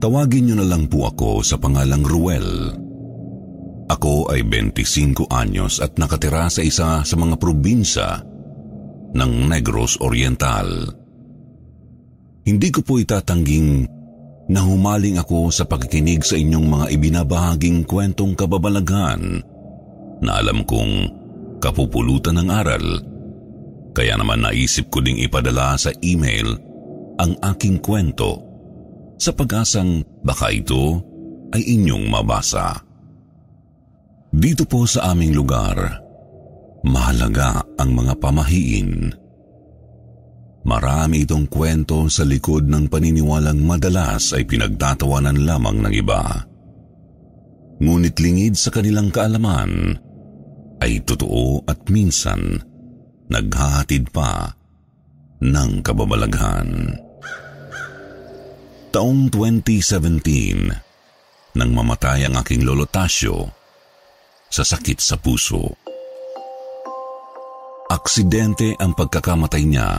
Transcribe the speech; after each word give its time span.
Tawagin 0.00 0.48
niyo 0.48 0.56
na 0.56 0.64
lang 0.64 0.88
po 0.88 1.04
ako 1.04 1.44
sa 1.44 1.60
pangalang 1.60 2.00
Ruel. 2.00 2.72
Ako 3.92 4.32
ay 4.32 4.48
25 4.48 5.28
anyos 5.28 5.76
at 5.76 6.00
nakatira 6.00 6.48
sa 6.48 6.64
isa 6.64 7.04
sa 7.04 7.14
mga 7.20 7.36
probinsya 7.36 8.24
ng 9.12 9.32
Negros 9.44 10.00
Oriental. 10.00 10.88
Hindi 12.48 12.68
ko 12.72 12.80
po 12.80 12.96
itatangging 12.96 13.84
na 14.48 14.64
humaling 14.64 15.20
ako 15.20 15.52
sa 15.52 15.68
pakikinig 15.68 16.24
sa 16.24 16.40
inyong 16.40 16.66
mga 16.66 16.86
ibinabahaging 16.96 17.84
kwentong 17.84 18.32
kababalaghan 18.32 19.44
na 20.24 20.30
alam 20.40 20.64
kong 20.64 20.92
kapupulutan 21.60 22.40
ng 22.40 22.48
aral. 22.48 22.86
Kaya 23.92 24.16
naman 24.16 24.48
naisip 24.48 24.88
ko 24.88 25.04
ding 25.04 25.20
ipadala 25.20 25.76
sa 25.76 25.92
email 26.00 26.56
ang 27.20 27.36
aking 27.52 27.84
kwento 27.84 28.49
sa 29.20 29.36
pag-asang 29.36 30.00
baka 30.24 30.48
ito 30.48 30.96
ay 31.52 31.60
inyong 31.76 32.08
mabasa. 32.08 32.72
Dito 34.32 34.64
po 34.64 34.88
sa 34.88 35.12
aming 35.12 35.36
lugar, 35.36 35.76
mahalaga 36.88 37.60
ang 37.76 37.92
mga 37.92 38.16
pamahiin. 38.16 39.12
Marami 40.64 41.28
itong 41.28 41.52
kwento 41.52 42.08
sa 42.08 42.24
likod 42.24 42.64
ng 42.64 42.88
paniniwalang 42.88 43.60
madalas 43.60 44.32
ay 44.32 44.48
pinagtatawanan 44.48 45.44
lamang 45.44 45.84
ng 45.84 45.92
iba. 45.92 46.24
Ngunit 47.80 48.16
lingid 48.20 48.56
sa 48.56 48.72
kanilang 48.72 49.08
kaalaman 49.08 49.96
ay 50.80 51.00
totoo 51.04 51.64
at 51.68 51.80
minsan 51.92 52.60
naghahatid 53.28 54.08
pa 54.12 54.52
ng 55.40 55.80
kababalaghan. 55.80 56.96
Taong 58.90 59.30
2017, 59.30 61.54
nang 61.54 61.70
mamatay 61.70 62.26
ang 62.26 62.42
aking 62.42 62.66
lolo 62.66 62.90
Tasyo 62.90 63.46
sa 64.50 64.66
sakit 64.66 64.98
sa 64.98 65.14
puso. 65.14 65.62
Aksidente 67.86 68.74
ang 68.82 68.98
pagkakamatay 68.98 69.62
niya 69.62 69.94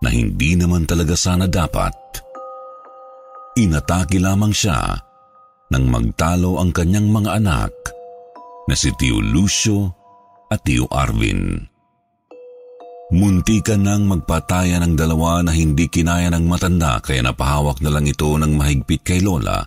na 0.00 0.08
hindi 0.08 0.56
naman 0.56 0.88
talaga 0.88 1.12
sana 1.20 1.44
dapat. 1.44 1.92
Inatake 3.60 4.16
lamang 4.16 4.56
siya 4.56 4.88
nang 5.68 5.92
magtalo 5.92 6.64
ang 6.64 6.72
kanyang 6.72 7.12
mga 7.12 7.44
anak 7.44 7.76
na 8.64 8.72
si 8.72 8.88
Tio 8.96 9.20
Lucio 9.20 9.92
at 10.48 10.64
Tio 10.64 10.88
Arvin. 10.88 11.69
Munti 13.10 13.58
ka 13.58 13.74
nang 13.74 14.06
magpataya 14.06 14.78
ng 14.78 14.94
dalawa 14.94 15.42
na 15.42 15.50
hindi 15.50 15.90
kinaya 15.90 16.30
ng 16.30 16.46
matanda 16.46 17.02
kaya 17.02 17.26
napahawak 17.26 17.82
na 17.82 17.90
lang 17.90 18.06
ito 18.06 18.30
ng 18.38 18.54
mahigpit 18.54 19.02
kay 19.02 19.18
Lola 19.18 19.58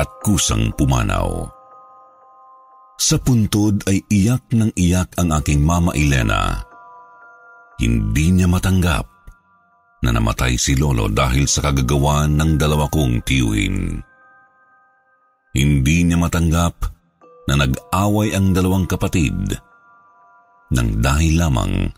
at 0.00 0.08
kusang 0.24 0.72
pumanaw. 0.72 1.44
Sa 2.96 3.20
puntod 3.20 3.84
ay 3.84 4.00
iyak 4.08 4.48
ng 4.56 4.72
iyak 4.72 5.12
ang 5.20 5.36
aking 5.36 5.60
mama 5.60 5.92
Elena. 5.92 6.64
Hindi 7.76 8.32
niya 8.32 8.48
matanggap 8.48 9.04
na 10.00 10.08
namatay 10.08 10.56
si 10.56 10.80
Lolo 10.80 11.12
dahil 11.12 11.44
sa 11.44 11.68
kagagawan 11.68 12.40
ng 12.40 12.56
dalawa 12.56 12.88
kong 12.88 13.20
tiyuhin. 13.20 14.00
Hindi 15.52 15.96
niya 16.08 16.16
matanggap 16.16 16.88
na 17.52 17.60
nag-away 17.60 18.32
ang 18.32 18.56
dalawang 18.56 18.88
kapatid 18.88 19.36
nang 20.72 20.88
dahil 21.04 21.36
lamang 21.36 21.92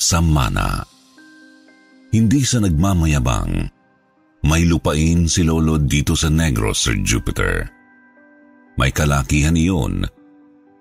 sa 0.00 0.24
mana. 0.24 0.80
Hindi 2.10 2.40
sa 2.42 2.64
nagmamayabang, 2.64 3.68
may 4.48 4.64
lupain 4.64 5.28
si 5.28 5.44
Lolo 5.44 5.76
dito 5.76 6.16
sa 6.16 6.32
Negros, 6.32 6.88
Sir 6.88 6.96
Jupiter. 7.04 7.68
May 8.80 8.88
kalakihan 8.96 9.52
iyon 9.52 10.08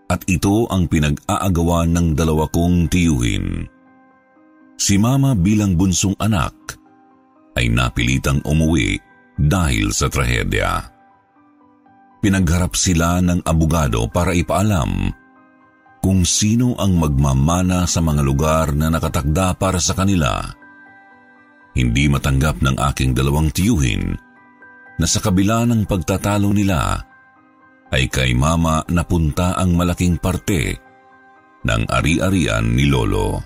at 0.07 0.23
ito 0.25 0.65
ang 0.71 0.87
pinag-aagawan 0.87 1.91
ng 1.91 2.07
dalawa 2.15 2.47
kong 2.47 2.87
tiyuhin. 2.87 3.67
Si 4.79 4.95
Mama 4.95 5.35
bilang 5.35 5.75
bunsong 5.75 6.15
anak 6.17 6.79
ay 7.59 7.67
napilitang 7.67 8.39
umuwi 8.47 8.95
dahil 9.35 9.91
sa 9.91 10.07
trahedya. 10.07 10.87
Pinagharap 12.23 12.73
sila 12.79 13.19
ng 13.19 13.43
abogado 13.43 14.07
para 14.07 14.31
ipaalam 14.31 15.11
kung 15.99 16.23
sino 16.23 16.75
ang 16.79 16.95
magmamana 16.95 17.83
sa 17.83 17.99
mga 17.99 18.21
lugar 18.23 18.71
na 18.71 18.87
nakatakda 18.87 19.55
para 19.59 19.79
sa 19.83 19.95
kanila. 19.95 20.39
Hindi 21.75 22.07
matanggap 22.07 22.63
ng 22.63 22.75
aking 22.91 23.11
dalawang 23.15 23.51
tiyuhin 23.51 24.15
na 24.99 25.05
sa 25.07 25.19
kabila 25.23 25.63
ng 25.67 25.87
pagtatalo 25.87 26.51
nila 26.51 27.03
ay 27.91 28.07
kay 28.11 28.35
mama 28.35 28.83
napunta 28.91 29.55
ang 29.55 29.75
malaking 29.75 30.19
parte 30.19 30.75
ng 31.63 31.83
ari-arian 31.87 32.63
ni 32.63 32.87
Lolo. 32.87 33.39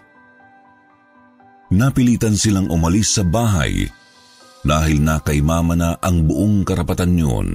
Napilitan 1.74 2.38
silang 2.38 2.70
umalis 2.70 3.18
sa 3.18 3.25
bahay 3.25 3.90
dahil 4.62 5.02
na 5.02 5.18
kay 5.22 5.41
mama 5.41 5.74
na 5.74 5.97
ang 5.97 6.30
buong 6.30 6.62
karapatan 6.62 7.18
yun. 7.18 7.50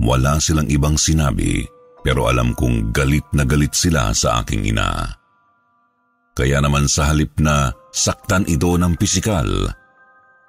Wala 0.00 0.40
silang 0.40 0.68
ibang 0.72 0.96
sinabi 0.96 1.79
pero 2.00 2.28
alam 2.28 2.56
kong 2.56 2.92
galit 2.92 3.24
na 3.36 3.44
galit 3.44 3.76
sila 3.76 4.12
sa 4.16 4.40
aking 4.40 4.72
ina. 4.72 5.16
Kaya 6.32 6.62
naman 6.64 6.88
sa 6.88 7.12
halip 7.12 7.36
na 7.36 7.68
saktan 7.92 8.48
ito 8.48 8.72
ng 8.74 8.96
pisikal, 8.96 9.46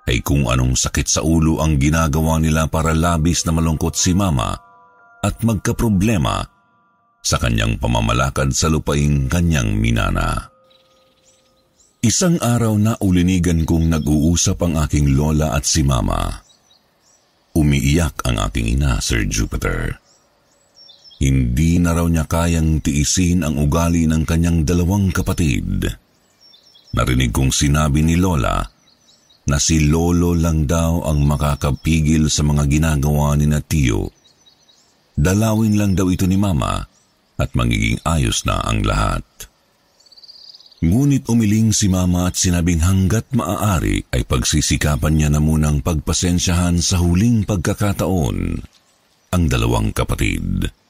ay 0.08 0.24
kung 0.24 0.48
anong 0.50 0.80
sakit 0.80 1.08
sa 1.08 1.22
ulo 1.22 1.62
ang 1.62 1.78
ginagawa 1.78 2.42
nila 2.42 2.66
para 2.66 2.96
labis 2.96 3.46
na 3.46 3.54
malungkot 3.54 3.94
si 3.94 4.16
mama 4.16 4.56
at 5.22 5.36
magkaproblema 5.46 6.42
sa 7.22 7.38
kanyang 7.38 7.78
pamamalakad 7.78 8.50
sa 8.52 8.66
lupaing 8.72 9.30
kanyang 9.30 9.78
minana. 9.78 10.50
Isang 12.02 12.42
araw 12.42 12.82
na 12.82 12.98
ulinigan 12.98 13.62
kong 13.62 13.94
nag-uusap 13.94 14.58
ang 14.66 14.74
aking 14.82 15.14
lola 15.14 15.54
at 15.54 15.70
si 15.70 15.86
mama. 15.86 16.42
Umiiyak 17.54 18.26
ang 18.26 18.42
aking 18.42 18.74
ina, 18.74 18.98
Sir 18.98 19.30
Jupiter. 19.30 20.02
Hindi 21.22 21.78
na 21.78 21.94
raw 21.94 22.10
niya 22.10 22.26
kayang 22.26 22.82
tiisin 22.82 23.46
ang 23.46 23.62
ugali 23.62 24.10
ng 24.10 24.26
kanyang 24.26 24.66
dalawang 24.66 25.14
kapatid. 25.14 25.86
Narinig 26.98 27.30
kong 27.30 27.54
sinabi 27.54 28.02
ni 28.02 28.18
Lola 28.18 28.58
na 29.46 29.58
si 29.62 29.86
Lolo 29.86 30.34
lang 30.34 30.66
daw 30.66 31.06
ang 31.06 31.22
makakapigil 31.22 32.26
sa 32.26 32.42
mga 32.42 32.66
ginagawa 32.66 33.38
ni 33.38 33.46
na 33.46 33.62
Tio. 33.62 34.10
Dalawin 35.14 35.78
lang 35.78 35.94
daw 35.94 36.10
ito 36.10 36.26
ni 36.26 36.42
Mama 36.42 36.90
at 37.38 37.54
magiging 37.54 38.02
ayos 38.02 38.42
na 38.50 38.58
ang 38.66 38.82
lahat. 38.82 39.22
Ngunit 40.82 41.30
umiling 41.30 41.70
si 41.70 41.86
Mama 41.86 42.34
at 42.34 42.42
sinabing 42.42 42.82
hanggat 42.82 43.30
maaari 43.38 44.02
ay 44.10 44.26
pagsisikapan 44.26 45.14
niya 45.14 45.30
na 45.30 45.38
munang 45.38 45.86
pagpasensyahan 45.86 46.82
sa 46.82 46.98
huling 46.98 47.46
pagkakataon 47.46 48.58
ang 49.30 49.44
dalawang 49.46 49.94
kapatid. 49.94 50.81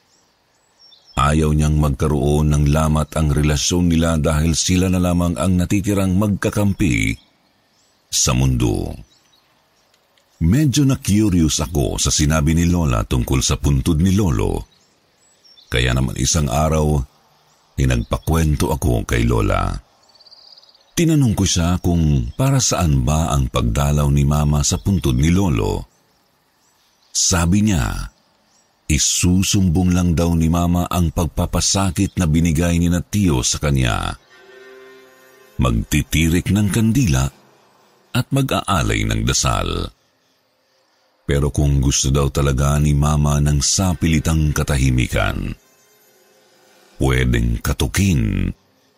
Ayaw 1.22 1.54
niyang 1.54 1.78
magkaroon 1.78 2.50
ng 2.50 2.66
lamat 2.74 3.14
ang 3.14 3.30
relasyon 3.30 3.94
nila 3.94 4.18
dahil 4.18 4.58
sila 4.58 4.90
na 4.90 4.98
lamang 4.98 5.38
ang 5.38 5.54
natitirang 5.54 6.18
magkakampi 6.18 7.14
sa 8.10 8.34
mundo. 8.34 8.90
Medyo 10.42 10.90
na-curious 10.90 11.62
ako 11.62 12.02
sa 12.02 12.10
sinabi 12.10 12.58
ni 12.58 12.66
Lola 12.66 13.06
tungkol 13.06 13.46
sa 13.46 13.62
puntod 13.62 14.02
ni 14.02 14.18
Lolo. 14.18 14.66
Kaya 15.70 15.94
naman 15.94 16.18
isang 16.18 16.50
araw, 16.50 16.98
inagpakwento 17.78 18.74
ako 18.74 19.06
kay 19.06 19.22
Lola. 19.22 19.70
Tinanong 20.98 21.38
ko 21.38 21.46
siya 21.46 21.78
kung 21.86 22.34
para 22.34 22.58
saan 22.58 23.06
ba 23.06 23.30
ang 23.30 23.54
pagdalaw 23.54 24.10
ni 24.10 24.26
Mama 24.26 24.66
sa 24.66 24.82
puntod 24.82 25.14
ni 25.14 25.30
Lolo. 25.30 25.86
Sabi 27.14 27.62
niya, 27.62 28.10
Isusumbong 28.92 29.96
lang 29.96 30.20
daw 30.20 30.36
ni 30.36 30.52
Mama 30.52 30.84
ang 30.92 31.16
pagpapasakit 31.16 32.20
na 32.20 32.28
binigay 32.28 32.76
ni 32.76 32.92
na 32.92 33.00
Tio 33.00 33.40
sa 33.40 33.56
kanya. 33.64 34.20
Magtitirik 35.64 36.52
ng 36.52 36.68
kandila 36.68 37.24
at 38.12 38.28
mag-aalay 38.36 39.08
ng 39.08 39.24
dasal. 39.24 39.88
Pero 41.24 41.48
kung 41.56 41.80
gusto 41.80 42.12
daw 42.12 42.28
talaga 42.36 42.76
ni 42.84 42.92
Mama 42.92 43.40
ng 43.40 43.64
sapilitang 43.64 44.52
katahimikan, 44.52 45.56
pwedeng 47.00 47.64
katukin 47.64 48.52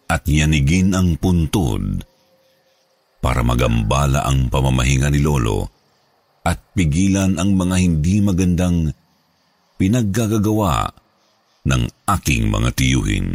at 0.10 0.26
yanigin 0.26 0.98
ang 0.98 1.22
puntod 1.22 2.02
para 3.22 3.46
magambala 3.46 4.26
ang 4.26 4.50
pamamahinga 4.50 5.14
ni 5.14 5.22
Lolo 5.22 5.70
at 6.42 6.74
pigilan 6.74 7.38
ang 7.38 7.54
mga 7.54 7.76
hindi 7.78 8.26
magandang 8.26 9.03
pinaggagawa 9.84 10.96
ng 11.68 11.84
aking 12.08 12.48
mga 12.48 12.72
tiyuhin. 12.72 13.28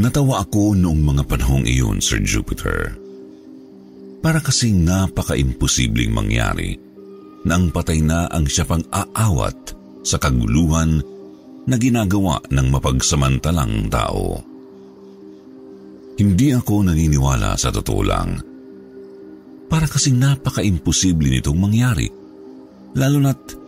Natawa 0.00 0.40
ako 0.40 0.72
noong 0.72 1.04
mga 1.04 1.28
panahong 1.28 1.68
iyon, 1.68 2.00
Sir 2.00 2.24
Jupiter. 2.24 2.96
Para 4.24 4.40
kasing 4.40 4.80
napaka-imposibleng 4.80 6.08
mangyari 6.08 6.80
na 7.44 7.60
ang 7.60 7.68
patay 7.68 8.00
na 8.00 8.32
ang 8.32 8.48
siya 8.48 8.64
pang 8.64 8.80
aawat 8.88 9.76
sa 10.08 10.16
kaguluhan 10.16 11.04
na 11.68 11.76
ginagawa 11.76 12.40
ng 12.48 12.66
mapagsamantalang 12.72 13.92
tao. 13.92 14.40
Hindi 16.16 16.56
ako 16.56 16.88
naniniwala 16.88 17.60
sa 17.60 17.68
totoo 17.68 18.00
lang. 18.00 18.40
Para 19.68 19.84
kasing 19.84 20.16
napaka-imposible 20.16 21.28
nitong 21.28 21.60
mangyari, 21.60 22.08
lalo 22.96 23.20
na't 23.20 23.63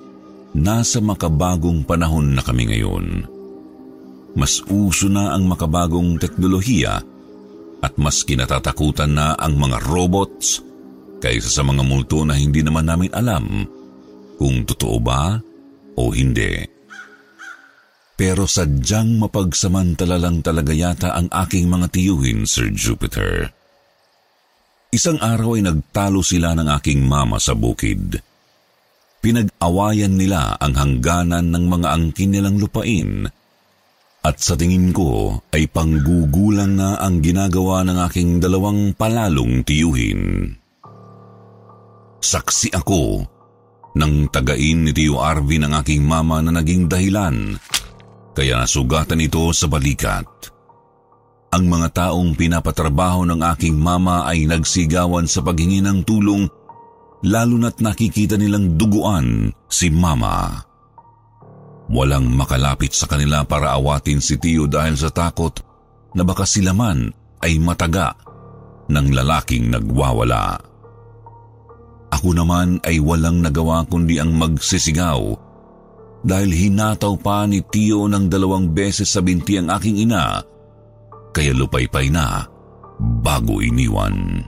nasa 0.56 1.04
makabagong 1.04 1.84
panahon 1.84 2.32
na 2.32 2.40
kami 2.40 2.72
ngayon. 2.72 3.28
Mas 4.36 4.64
uso 4.68 5.12
na 5.12 5.36
ang 5.36 5.44
makabagong 5.44 6.16
teknolohiya 6.16 7.00
at 7.84 7.92
mas 8.00 8.24
kinatatakutan 8.24 9.12
na 9.12 9.36
ang 9.36 9.56
mga 9.56 9.84
robots 9.84 10.64
kaysa 11.20 11.48
sa 11.48 11.62
mga 11.64 11.84
multo 11.84 12.24
na 12.24 12.36
hindi 12.36 12.64
naman 12.64 12.88
namin 12.88 13.12
alam 13.12 13.64
kung 14.36 14.64
totoo 14.64 14.96
ba 15.00 15.36
o 15.96 16.02
hindi. 16.12 16.64
Pero 18.16 18.48
sadyang 18.48 19.20
mapagsamantala 19.20 20.16
lang 20.16 20.40
talaga 20.40 20.72
yata 20.72 21.12
ang 21.12 21.28
aking 21.28 21.68
mga 21.68 21.92
tiyuhin, 21.92 22.48
Sir 22.48 22.72
Jupiter. 22.72 23.52
Isang 24.88 25.20
araw 25.20 25.60
ay 25.60 25.68
nagtalo 25.68 26.24
sila 26.24 26.56
ng 26.56 26.68
aking 26.80 27.04
mama 27.04 27.36
sa 27.36 27.52
bukid. 27.52 28.16
Pinag-awayan 29.26 30.14
nila 30.14 30.54
ang 30.54 30.78
hangganan 30.78 31.50
ng 31.50 31.66
mga 31.66 31.88
angkin 31.98 32.30
nilang 32.30 32.62
lupain 32.62 33.26
at 34.22 34.38
sa 34.38 34.54
tingin 34.54 34.94
ko 34.94 35.42
ay 35.50 35.66
panggugulang 35.66 36.78
na 36.78 37.02
ang 37.02 37.18
ginagawa 37.18 37.82
ng 37.82 38.06
aking 38.06 38.38
dalawang 38.38 38.94
palalong 38.94 39.66
tiyuhin. 39.66 40.54
Saksi 42.22 42.70
ako 42.70 43.26
nang 43.98 44.30
tagain 44.30 44.86
ni 44.86 44.94
Tio 44.94 45.18
Arvin 45.18 45.66
ang 45.66 45.74
aking 45.82 46.06
mama 46.06 46.38
na 46.38 46.62
naging 46.62 46.86
dahilan 46.86 47.58
kaya 48.30 48.62
nasugatan 48.62 49.26
ito 49.26 49.42
sa 49.50 49.66
balikat. 49.66 50.54
Ang 51.50 51.66
mga 51.66 51.98
taong 51.98 52.38
pinapatrabaho 52.38 53.26
ng 53.26 53.42
aking 53.42 53.74
mama 53.74 54.22
ay 54.22 54.46
nagsigawan 54.46 55.26
sa 55.26 55.42
paghingi 55.42 55.82
ng 55.82 56.06
tulong 56.06 56.46
lalo 57.24 57.56
na't 57.56 57.80
nakikita 57.80 58.36
nilang 58.36 58.76
duguan 58.76 59.48
si 59.70 59.88
mama. 59.88 60.60
Walang 61.86 62.34
makalapit 62.34 62.92
sa 62.92 63.06
kanila 63.06 63.46
para 63.46 63.72
awatin 63.78 64.18
si 64.18 64.36
Tio 64.36 64.66
dahil 64.66 64.98
sa 64.98 65.08
takot 65.08 65.54
na 66.18 66.26
baka 66.26 66.42
sila 66.42 66.74
man 66.74 67.14
ay 67.46 67.62
mataga 67.62 68.12
ng 68.90 69.06
lalaking 69.14 69.70
nagwawala. 69.70 70.58
Ako 72.10 72.34
naman 72.34 72.82
ay 72.82 72.98
walang 72.98 73.38
nagawa 73.38 73.86
kundi 73.86 74.18
ang 74.18 74.34
magsisigaw 74.34 75.20
dahil 76.26 76.50
hinataw 76.50 77.14
pa 77.22 77.46
ni 77.46 77.62
Tio 77.62 78.10
ng 78.10 78.26
dalawang 78.26 78.74
beses 78.74 79.06
sa 79.06 79.22
binti 79.22 79.54
ang 79.62 79.70
aking 79.70 80.02
ina 80.02 80.42
kaya 81.30 81.52
lupaypay 81.54 82.08
na 82.10 82.48
bago 83.22 83.60
iniwan. 83.60 84.42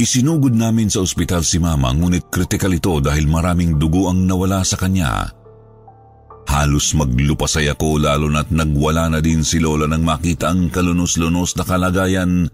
Isinugod 0.00 0.56
namin 0.56 0.88
sa 0.88 1.04
ospital 1.04 1.44
si 1.44 1.60
Mama 1.60 1.92
ngunit 1.92 2.32
kritikal 2.32 2.72
ito 2.72 3.04
dahil 3.04 3.28
maraming 3.28 3.76
dugo 3.76 4.08
ang 4.08 4.24
nawala 4.24 4.64
sa 4.64 4.80
kanya. 4.80 5.28
Halos 6.48 6.96
maglupasay 6.96 7.68
ako 7.68 8.00
lalo 8.00 8.32
na't 8.32 8.48
nagwala 8.48 9.12
na 9.12 9.20
din 9.20 9.44
si 9.44 9.60
Lola 9.60 9.84
nang 9.84 10.00
makita 10.00 10.48
ang 10.48 10.72
kalunos-lunos 10.72 11.52
na 11.52 11.64
kalagayan 11.68 12.48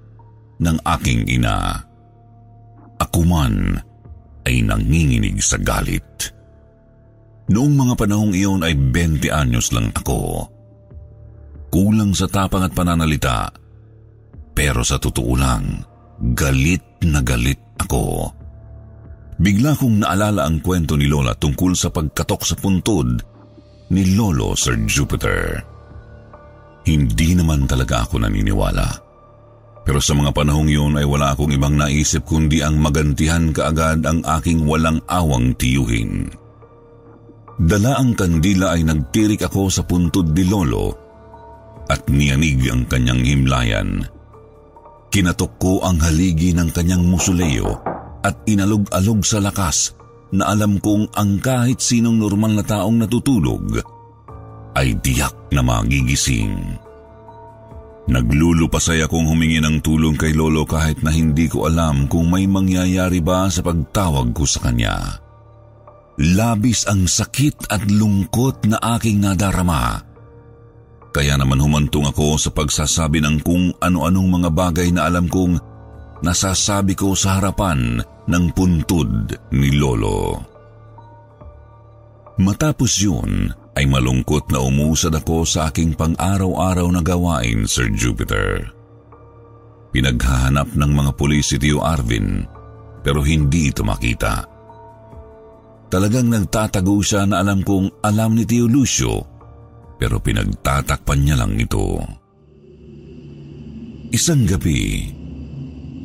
ng 0.58 0.76
aking 0.98 1.22
ina. 1.30 1.86
Ako 2.98 3.22
man 3.22 3.78
ay 4.42 4.66
nanginginig 4.66 5.38
sa 5.38 5.54
galit. 5.62 6.34
Noong 7.46 7.78
mga 7.78 7.94
panahong 7.94 8.34
iyon 8.34 8.66
ay 8.66 8.74
20 8.74 9.30
anyos 9.30 9.70
lang 9.70 9.94
ako. 9.94 10.50
Kulang 11.70 12.10
sa 12.10 12.26
tapang 12.26 12.66
at 12.66 12.74
pananalita, 12.74 13.54
pero 14.50 14.82
sa 14.82 14.98
totoo 14.98 15.32
lang, 15.38 15.78
galit 16.34 16.85
na 17.04 17.20
ako. 17.86 18.32
Bigla 19.36 19.76
kong 19.76 20.00
naalala 20.00 20.48
ang 20.48 20.64
kwento 20.64 20.96
ni 20.96 21.04
Lola 21.12 21.36
tungkol 21.36 21.76
sa 21.76 21.92
pagkatok 21.92 22.42
sa 22.42 22.56
puntod 22.56 23.20
ni 23.92 24.16
Lolo 24.16 24.56
Sir 24.56 24.80
Jupiter. 24.88 25.60
Hindi 26.88 27.36
naman 27.36 27.68
talaga 27.68 28.08
ako 28.08 28.24
naniniwala. 28.24 28.86
Pero 29.86 30.02
sa 30.02 30.18
mga 30.18 30.34
panahong 30.34 30.66
yun 30.66 30.98
ay 30.98 31.06
wala 31.06 31.36
akong 31.36 31.52
ibang 31.54 31.78
naisip 31.78 32.26
kundi 32.26 32.64
ang 32.64 32.80
magantihan 32.82 33.54
kaagad 33.54 34.02
ang 34.02 34.24
aking 34.24 34.66
walang 34.66 34.98
awang 35.06 35.54
tiyuhin. 35.54 36.26
Dala 37.56 38.00
ang 38.00 38.18
kandila 38.18 38.74
ay 38.74 38.82
nagtirik 38.82 39.46
ako 39.46 39.70
sa 39.70 39.86
puntod 39.86 40.34
ni 40.34 40.44
Lolo 40.48 40.90
at 41.86 42.02
niyanig 42.10 42.66
ang 42.66 42.82
kanyang 42.90 43.22
himlayan. 43.22 44.15
Kinatok 45.12 45.52
ko 45.56 45.72
ang 45.80 46.02
haligi 46.02 46.52
ng 46.52 46.68
kanyang 46.74 47.06
musuleo 47.06 47.80
at 48.20 48.42
inalog-alog 48.44 49.22
sa 49.22 49.38
lakas 49.38 49.96
na 50.34 50.50
alam 50.50 50.82
kong 50.82 51.14
ang 51.14 51.38
kahit 51.38 51.78
sinong 51.78 52.18
normal 52.18 52.58
na 52.58 52.64
taong 52.66 52.98
natutulog 52.98 53.78
ay 54.76 54.92
diyak 55.00 55.54
na 55.54 55.64
magigising. 55.64 56.76
Naglulupasay 58.06 59.02
akong 59.02 59.26
humingi 59.26 59.58
ng 59.58 59.82
tulong 59.82 60.14
kay 60.14 60.30
Lolo 60.30 60.62
kahit 60.62 61.02
na 61.02 61.10
hindi 61.10 61.50
ko 61.50 61.66
alam 61.66 62.06
kung 62.06 62.30
may 62.30 62.46
mangyayari 62.46 63.18
ba 63.18 63.50
sa 63.50 63.66
pagtawag 63.66 64.30
ko 64.30 64.46
sa 64.46 64.70
kanya. 64.70 65.18
Labis 66.16 66.86
ang 66.86 67.10
sakit 67.10 67.66
at 67.66 67.82
lungkot 67.90 68.70
na 68.70 68.78
aking 68.94 69.20
nadarama. 69.20 70.00
Kaya 71.16 71.40
naman 71.40 71.56
humantong 71.56 72.12
ako 72.12 72.36
sa 72.36 72.52
pagsasabi 72.52 73.24
ng 73.24 73.40
kung 73.40 73.72
ano-anong 73.80 74.36
mga 74.36 74.50
bagay 74.52 74.92
na 74.92 75.08
alam 75.08 75.32
kong 75.32 75.56
nasasabi 76.20 76.92
ko 76.92 77.16
sa 77.16 77.40
harapan 77.40 78.04
ng 78.28 78.44
puntod 78.52 79.32
ni 79.48 79.72
Lolo. 79.80 80.36
Matapos 82.36 83.00
yun, 83.00 83.48
ay 83.72 83.88
malungkot 83.88 84.52
na 84.52 84.60
umusad 84.60 85.16
ako 85.16 85.48
sa 85.48 85.72
aking 85.72 85.96
pang-araw-araw 85.96 86.84
na 86.92 87.00
gawain, 87.00 87.64
Sir 87.64 87.88
Jupiter. 87.96 88.68
Pinaghahanap 89.96 90.76
ng 90.76 90.92
mga 90.92 91.16
pulis 91.16 91.48
si 91.48 91.56
Tio 91.56 91.80
Arvin 91.80 92.44
pero 93.00 93.24
hindi 93.24 93.72
ito 93.72 93.80
makita. 93.80 94.44
Talagang 95.88 96.28
nagtatago 96.28 97.00
siya 97.00 97.24
na 97.24 97.40
alam 97.40 97.64
kong 97.64 98.04
alam 98.04 98.36
ni 98.36 98.44
Tio 98.44 98.68
Lucio 98.68 99.35
pero 99.96 100.20
pinagtatakpan 100.20 101.20
niya 101.24 101.36
lang 101.40 101.56
ito. 101.56 102.00
Isang 104.12 104.46
gabi, 104.48 105.12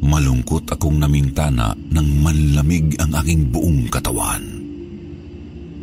malungkot 0.01 0.67
akong 0.73 0.97
namintana 0.97 1.75
nang 1.93 2.09
manlamig 2.19 2.97
ang 2.97 3.13
aking 3.21 3.53
buong 3.53 3.87
katawan. 3.87 4.43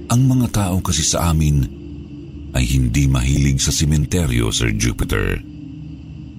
Ang 0.09 0.23
mga 0.25 0.49
tao 0.50 0.77
kasi 0.81 1.05
sa 1.05 1.31
amin 1.31 1.62
ay 2.57 2.65
hindi 2.65 3.05
mahilig 3.07 3.61
sa 3.61 3.73
simenteryo, 3.73 4.49
Sir 4.49 4.73
Jupiter. 4.73 5.37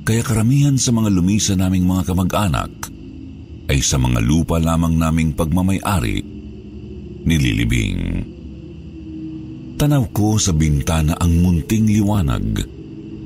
Kaya 0.03 0.21
karamihan 0.25 0.73
sa 0.75 0.89
mga 0.89 1.09
lumisa 1.13 1.53
naming 1.53 1.85
mga 1.85 2.09
kamag-anak 2.09 2.73
ay 3.69 3.77
sa 3.85 4.01
mga 4.01 4.25
lupa 4.25 4.57
lamang 4.57 4.97
naming 4.97 5.37
pagmamayari 5.37 6.39
nililibing. 7.29 8.25
Tanaw 9.79 10.11
ko 10.11 10.35
sa 10.35 10.51
bintana 10.51 11.15
ang 11.15 11.39
munting 11.39 11.87
liwanag 11.87 12.67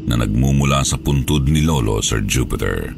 na 0.06 0.22
nagmumula 0.22 0.86
sa 0.86 1.02
puntod 1.02 1.50
ni 1.50 1.66
Lolo, 1.66 1.98
Sir 1.98 2.22
Jupiter. 2.30 2.94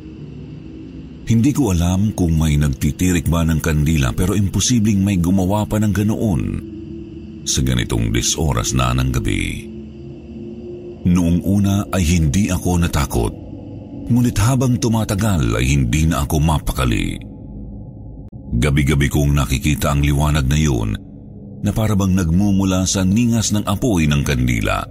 Hindi 1.24 1.55
ko 1.55 1.71
alam 1.71 2.12
kung 2.12 2.35
may 2.35 2.59
nagtitirik 2.59 3.31
ba 3.31 3.47
ng 3.47 3.63
kandila 3.63 4.12
pero 4.12 4.35
imposibleng 4.35 5.00
may 5.00 5.24
gumawa 5.24 5.63
pa 5.63 5.79
ng 5.79 5.93
ganoon 5.95 6.43
sa 7.47 7.63
ganitong 7.63 8.12
disoras 8.12 8.75
na 8.75 8.91
ng 8.91 9.09
gabi. 9.15 9.71
Noong 11.07 11.39
una 11.47 11.88
ay 11.95 12.03
hindi 12.12 12.51
ako 12.51 12.83
natakot, 12.83 13.33
ngunit 14.12 14.35
habang 14.35 14.75
tumatagal 14.83 15.55
ay 15.55 15.63
hindi 15.63 16.03
na 16.03 16.27
ako 16.27 16.43
mapakali. 16.43 17.15
Gabi-gabi 18.59 19.07
kong 19.07 19.31
nakikita 19.31 19.95
ang 19.95 20.03
liwanag 20.03 20.43
na 20.43 20.59
yun 20.59 21.14
na 21.65 21.74
parabang 21.74 22.13
nagmumula 22.13 22.86
sa 22.86 23.01
ningas 23.01 23.50
ng 23.50 23.65
apoy 23.65 24.05
ng 24.05 24.22
kandila. 24.22 24.86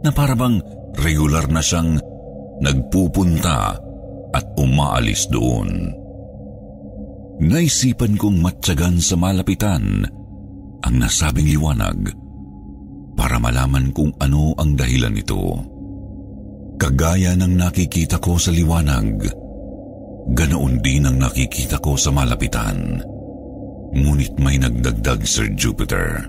Na 0.00 0.10
parabang 0.10 0.56
regular 0.96 1.44
na 1.52 1.60
siyang 1.60 2.00
nagpupunta 2.64 3.76
at 4.32 4.44
umaalis 4.56 5.28
doon. 5.28 5.92
Naisipan 7.44 8.16
kong 8.16 8.40
matyagan 8.40 8.96
sa 9.04 9.20
malapitan 9.20 10.08
ang 10.82 10.94
nasabing 10.96 11.52
liwanag 11.52 12.08
para 13.12 13.36
malaman 13.36 13.92
kung 13.92 14.16
ano 14.16 14.56
ang 14.56 14.72
dahilan 14.72 15.12
nito. 15.12 15.60
Kagaya 16.80 17.36
ng 17.36 17.54
nakikita 17.54 18.16
ko 18.18 18.40
sa 18.40 18.50
liwanag, 18.50 19.28
ganoon 20.32 20.80
din 20.80 21.04
ang 21.06 21.20
nakikita 21.20 21.78
ko 21.78 21.94
sa 21.94 22.10
malapitan. 22.10 23.11
Ngunit 23.92 24.40
may 24.40 24.56
nagdagdag, 24.56 25.20
Sir 25.28 25.52
Jupiter. 25.52 26.24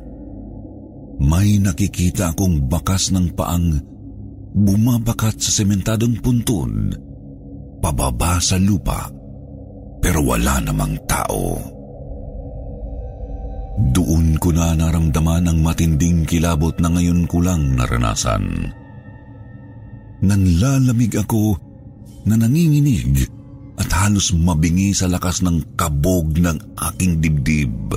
May 1.24 1.64
nakikita 1.64 2.36
akong 2.36 2.68
bakas 2.68 3.16
ng 3.16 3.32
paang 3.32 3.80
bumabakat 4.54 5.40
sa 5.40 5.64
sementadong 5.64 6.20
puntod, 6.20 7.00
pababa 7.80 8.38
sa 8.44 8.60
lupa, 8.60 9.08
pero 10.04 10.22
wala 10.28 10.60
namang 10.60 11.00
tao. 11.08 11.58
Doon 13.74 14.38
ko 14.38 14.54
na 14.54 14.78
naramdaman 14.78 15.50
ang 15.50 15.60
matinding 15.66 16.30
kilabot 16.30 16.78
na 16.78 16.94
ngayon 16.94 17.26
ko 17.26 17.42
lang 17.42 17.74
naranasan. 17.74 18.70
Nanlalamig 20.22 21.18
ako 21.18 21.58
na 22.30 22.38
nanginginig 22.38 23.28
halos 24.04 24.36
mabingi 24.36 24.92
sa 24.92 25.08
lakas 25.08 25.40
ng 25.48 25.80
kabog 25.80 26.36
ng 26.36 26.76
aking 26.92 27.24
dibdib. 27.24 27.96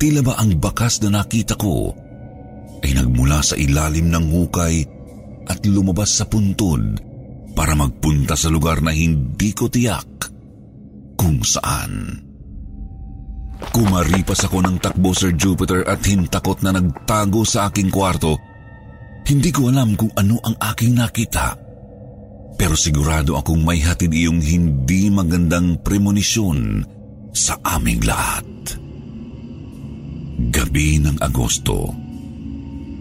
Tila 0.00 0.24
ba 0.24 0.40
ang 0.40 0.56
bakas 0.56 1.04
na 1.04 1.20
nakita 1.20 1.60
ko 1.60 1.92
ay 2.80 2.96
nagmula 2.96 3.44
sa 3.44 3.52
ilalim 3.60 4.08
ng 4.08 4.24
hukay 4.32 4.80
at 5.44 5.60
lumabas 5.68 6.08
sa 6.08 6.24
puntod 6.24 6.80
para 7.52 7.76
magpunta 7.76 8.32
sa 8.32 8.48
lugar 8.48 8.80
na 8.80 8.96
hindi 8.96 9.52
ko 9.52 9.68
tiyak 9.68 10.32
kung 11.20 11.44
saan. 11.44 12.24
Kumaripas 13.70 14.44
ako 14.48 14.64
ng 14.64 14.76
takbo 14.82 15.12
Sir 15.12 15.36
Jupiter 15.36 15.84
at 15.84 16.00
hintakot 16.02 16.64
na 16.64 16.74
nagtago 16.74 17.46
sa 17.46 17.70
aking 17.70 17.92
kwarto. 17.92 18.36
Hindi 19.24 19.48
ko 19.52 19.72
alam 19.72 19.96
kung 19.96 20.12
ano 20.16 20.36
ang 20.44 20.56
aking 20.60 21.00
nakita 21.00 21.63
pero 22.54 22.78
sigurado 22.78 23.34
akong 23.38 23.62
may 23.62 23.78
hatid 23.82 24.14
iyong 24.14 24.40
hindi 24.40 25.10
magandang 25.10 25.78
premonisyon 25.82 26.86
sa 27.34 27.58
aming 27.66 28.06
lahat. 28.06 28.46
Gabi 30.54 31.02
ng 31.02 31.18
Agosto, 31.18 31.90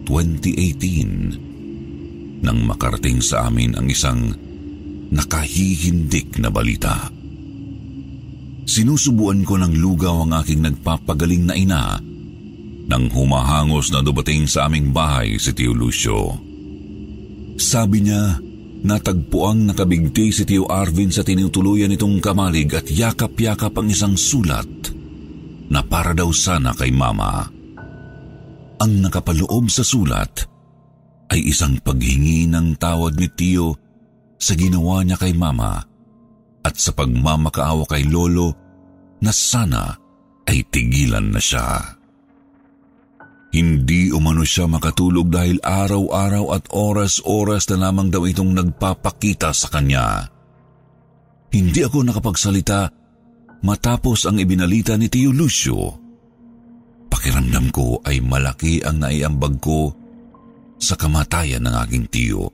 2018, 0.10 2.41
nang 2.43 2.60
makarating 2.65 3.22
sa 3.24 3.48
amin 3.48 3.77
ang 3.77 3.88
isang 3.88 4.36
nakahihindik 5.13 6.41
na 6.41 6.50
balita. 6.50 7.13
Sinusubuan 8.63 9.43
ko 9.45 9.60
ng 9.62 9.75
lugaw 9.77 10.25
ang 10.25 10.33
aking 10.41 10.65
nagpapagaling 10.65 11.45
na 11.45 11.55
ina 11.55 12.01
nang 12.83 13.07
humahangos 13.12 13.91
na 13.95 14.03
dumating 14.03 14.48
sa 14.50 14.67
aming 14.67 14.91
bahay 14.91 15.39
si 15.39 15.55
Tio 15.55 15.72
Lucio. 15.72 16.36
Sabi 17.55 18.03
niya, 18.03 18.36
Natagpuang 18.84 19.72
nakabigti 19.72 20.36
si 20.36 20.44
Tio 20.44 20.68
Arvin 20.68 21.08
sa 21.08 21.24
tinutuluyan 21.24 21.88
nitong 21.88 22.20
kamalig 22.20 22.68
at 22.75 22.92
yakap-yakap 22.92 23.72
ang 23.80 23.88
isang 23.88 24.20
sulat 24.20 24.68
na 25.72 25.80
para 25.88 26.12
daw 26.12 26.28
sana 26.36 26.75
kay 26.75 26.92
Mama. 26.92 27.48
Ang 28.84 28.94
nakapaloob 29.00 29.72
sa 29.72 29.88
sulat 29.88 30.44
ay 31.32 31.48
isang 31.48 31.80
paghingi 31.80 32.44
ng 32.52 32.75
tawad 32.75 33.16
ni 33.16 33.32
Tio 33.32 33.72
sa 34.36 34.52
ginawa 34.52 35.00
niya 35.08 35.16
kay 35.16 35.32
Mama 35.32 35.80
at 36.60 36.75
sa 36.75 36.92
pagmamakaawa 36.92 37.88
kay 37.88 38.04
Lolo 38.04 38.52
na 39.24 39.32
sana 39.32 39.96
ay 40.44 40.60
tigilan 40.68 41.32
na 41.32 41.40
siya. 41.40 42.02
Hindi 43.53 44.10
umano 44.10 44.41
siya 44.41 44.65
makatulog 44.65 45.29
dahil 45.29 45.62
araw-araw 45.62 46.57
at 46.57 46.74
oras-oras 46.74 47.69
na 47.69 47.86
lamang 47.86 48.10
daw 48.10 48.25
itong 48.25 48.50
nagpapakita 48.50 49.53
sa 49.53 49.69
kanya. 49.69 50.25
Hindi 51.53 51.86
ako 51.86 52.01
nakapagsalita 52.01 52.89
matapos 53.62 54.25
ang 54.25 54.41
ibinalita 54.41 54.98
ni 54.98 55.05
Tio 55.05 55.29
Lucio. 55.29 56.01
Pakiramdam 57.13 57.69
ko 57.69 58.01
ay 58.01 58.25
malaki 58.25 58.81
ang 58.81 58.98
naiambag 59.05 59.62
ko 59.62 59.93
sa 60.81 60.98
kamatayan 60.98 61.62
ng 61.69 61.75
aking 61.86 62.10
tiyo. 62.10 62.50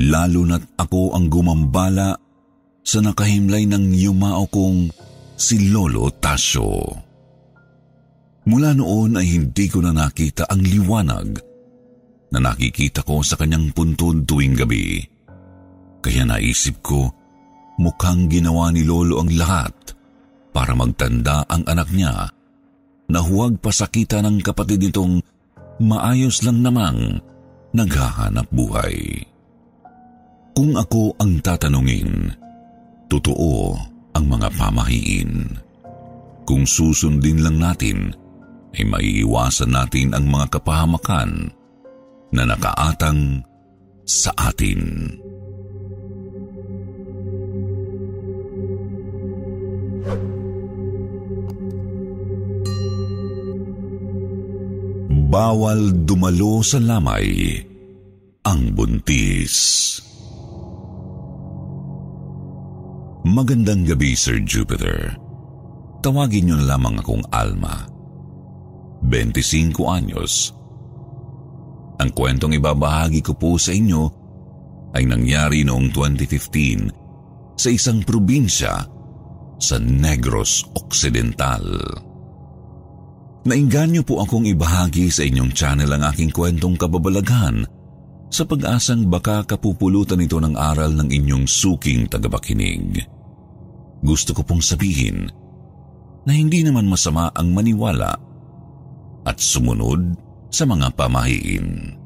Lalo 0.00 0.40
na't 0.48 0.72
ako 0.80 1.12
ang 1.12 1.28
gumambala 1.28 2.16
sa 2.80 3.04
nakahimlay 3.04 3.68
ng 3.68 3.92
yumao 3.92 4.48
kong 4.48 4.88
si 5.36 5.68
Lolo 5.68 6.08
Tasio. 6.16 7.09
Mula 8.50 8.74
noon 8.74 9.14
ay 9.14 9.30
hindi 9.30 9.70
ko 9.70 9.78
na 9.78 9.94
nakita 9.94 10.50
ang 10.50 10.58
liwanag 10.58 11.38
na 12.34 12.38
nakikita 12.42 13.06
ko 13.06 13.22
sa 13.22 13.38
kanyang 13.38 13.70
puntod 13.70 14.26
tuwing 14.26 14.58
gabi. 14.58 14.98
Kaya 16.02 16.26
naisip 16.26 16.82
ko, 16.82 17.14
mukhang 17.78 18.26
ginawa 18.26 18.74
ni 18.74 18.82
Lolo 18.82 19.22
ang 19.22 19.30
lahat 19.30 19.94
para 20.50 20.74
magtanda 20.74 21.46
ang 21.46 21.62
anak 21.70 21.94
niya 21.94 22.26
na 23.06 23.18
huwag 23.22 23.62
pasakita 23.62 24.18
ng 24.18 24.42
kapatid 24.42 24.82
nitong 24.82 25.22
maayos 25.78 26.42
lang 26.42 26.58
namang 26.58 27.22
naghahanap 27.70 28.50
buhay. 28.50 29.30
Kung 30.58 30.74
ako 30.74 31.14
ang 31.22 31.38
tatanungin, 31.38 32.34
totoo 33.06 33.78
ang 34.18 34.24
mga 34.26 34.50
pamahiin. 34.58 35.54
Kung 36.42 36.66
susundin 36.66 37.46
lang 37.46 37.62
natin 37.62 38.19
ay 38.76 38.86
maiiwasan 38.86 39.74
natin 39.74 40.14
ang 40.14 40.30
mga 40.30 40.58
kapahamakan 40.58 41.50
na 42.30 42.42
nakaatang 42.46 43.42
sa 44.06 44.30
atin. 44.38 45.10
Bawal 55.30 55.94
dumalo 56.10 56.58
sa 56.66 56.82
lamay 56.82 57.62
ang 58.42 58.74
buntis. 58.74 59.54
Magandang 63.22 63.86
gabi, 63.86 64.18
Sir 64.18 64.42
Jupiter. 64.42 65.14
Tawagin 66.02 66.50
niyo 66.50 66.58
lamang 66.58 66.98
akong 66.98 67.22
Alma. 67.30 67.99
25 69.04 69.76
anyos. 69.88 70.52
Ang 72.00 72.10
kwentong 72.16 72.56
ibabahagi 72.56 73.20
ko 73.20 73.36
po 73.36 73.60
sa 73.60 73.72
inyo 73.76 74.02
ay 74.96 75.04
nangyari 75.04 75.64
noong 75.64 75.92
2015 75.92 77.60
sa 77.60 77.68
isang 77.68 78.00
probinsya 78.00 78.72
sa 79.60 79.76
Negros 79.76 80.64
Occidental. 80.72 81.64
Nainganyo 83.44 84.04
po 84.04 84.20
akong 84.24 84.48
ibahagi 84.48 85.08
sa 85.12 85.24
inyong 85.24 85.52
channel 85.52 85.92
ang 85.96 86.04
aking 86.08 86.32
kwentong 86.32 86.76
kababalaghan 86.76 87.64
sa 88.30 88.44
pag-asang 88.44 89.08
baka 89.08 89.44
kapupulutan 89.44 90.20
ito 90.20 90.40
ng 90.40 90.56
aral 90.56 90.92
ng 90.96 91.08
inyong 91.08 91.44
suking 91.48 92.08
tagabakinig. 92.08 93.00
Gusto 94.00 94.32
ko 94.32 94.44
pong 94.44 94.64
sabihin 94.64 95.28
na 96.24 96.32
hindi 96.32 96.64
naman 96.64 96.88
masama 96.88 97.28
ang 97.32 97.52
maniwala 97.52 98.29
at 99.24 99.36
sumunod 99.36 100.16
sa 100.48 100.64
mga 100.64 100.92
pamahiin. 100.96 101.96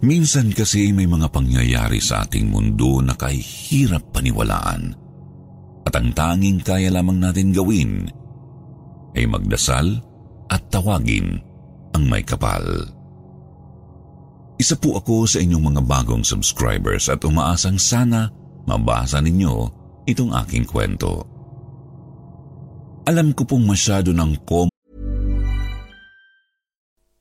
Minsan 0.00 0.56
kasi 0.56 0.96
may 0.96 1.04
mga 1.04 1.28
pangyayari 1.28 2.00
sa 2.00 2.24
ating 2.24 2.48
mundo 2.48 3.04
na 3.04 3.12
kahirap 3.12 4.08
paniwalaan 4.16 4.96
at 5.84 5.92
ang 5.92 6.08
tanging 6.16 6.64
kaya 6.64 6.88
lamang 6.88 7.20
natin 7.20 7.52
gawin 7.52 8.08
ay 9.12 9.28
magdasal 9.28 10.00
at 10.48 10.62
tawagin 10.72 11.36
ang 11.92 12.04
may 12.08 12.24
kapal. 12.24 12.64
Isa 14.56 14.76
po 14.76 14.96
ako 14.96 15.28
sa 15.28 15.40
inyong 15.44 15.72
mga 15.72 15.82
bagong 15.84 16.24
subscribers 16.24 17.12
at 17.12 17.20
umaasang 17.24 17.76
sana 17.76 18.32
mabasa 18.64 19.20
ninyo 19.20 19.68
itong 20.08 20.32
aking 20.32 20.64
kwento. 20.64 21.28
Alam 23.04 23.36
ko 23.36 23.44
pong 23.44 23.68
masyado 23.68 24.16
ng 24.16 24.32
kom 24.48 24.69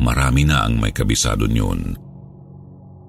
marami 0.00 0.46
na 0.46 0.66
ang 0.66 0.78
may 0.78 0.90
kabisado 0.90 1.46
niyon. 1.46 1.94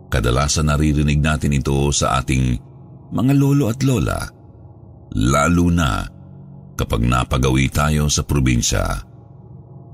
Kadalasan 0.10 0.70
naririnig 0.70 1.20
natin 1.20 1.58
ito 1.58 1.90
sa 1.92 2.22
ating 2.22 2.60
mga 3.12 3.34
lolo 3.36 3.72
at 3.72 3.80
lola, 3.82 4.22
lalo 5.18 5.66
na 5.74 6.06
kapag 6.76 7.02
napagawi 7.04 7.72
tayo 7.72 8.12
sa 8.12 8.22
probinsya. 8.22 8.84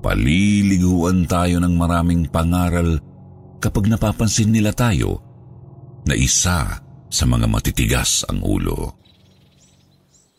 Paliliguan 0.02 1.30
tayo 1.30 1.62
ng 1.62 1.74
maraming 1.78 2.26
pangaral 2.26 2.98
kapag 3.62 3.86
napapansin 3.86 4.50
nila 4.50 4.74
tayo 4.74 5.22
na 6.02 6.18
isa 6.18 6.82
sa 7.06 7.24
mga 7.28 7.46
matitigas 7.46 8.26
ang 8.26 8.42
ulo. 8.42 8.98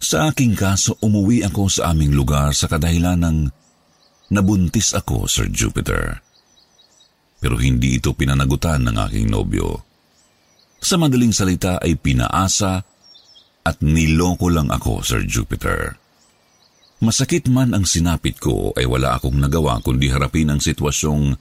Sa 0.03 0.27
aking 0.27 0.59
kaso, 0.59 0.99
umuwi 0.99 1.47
ako 1.47 1.71
sa 1.71 1.95
aming 1.95 2.11
lugar 2.11 2.51
sa 2.51 2.67
kadahilan 2.67 3.23
ng 3.23 3.37
nabuntis 4.35 4.91
ako, 4.91 5.31
Sir 5.31 5.47
Jupiter. 5.47 6.19
Pero 7.43 7.59
hindi 7.59 7.99
ito 7.99 8.15
pinanagutan 8.15 8.87
ng 8.87 8.95
aking 9.03 9.27
nobyo. 9.27 9.83
Sa 10.79 10.95
madaling 10.95 11.35
salita 11.35 11.75
ay 11.83 11.99
pinaasa 11.99 12.79
at 13.67 13.77
niloko 13.83 14.47
lang 14.47 14.71
ako, 14.71 15.03
Sir 15.03 15.27
Jupiter. 15.27 15.99
Masakit 17.03 17.51
man 17.51 17.75
ang 17.75 17.83
sinapit 17.83 18.39
ko 18.39 18.71
ay 18.79 18.87
wala 18.87 19.19
akong 19.19 19.35
nagawa 19.35 19.83
kundi 19.83 20.07
harapin 20.07 20.55
ang 20.55 20.63
sitwasyong 20.63 21.35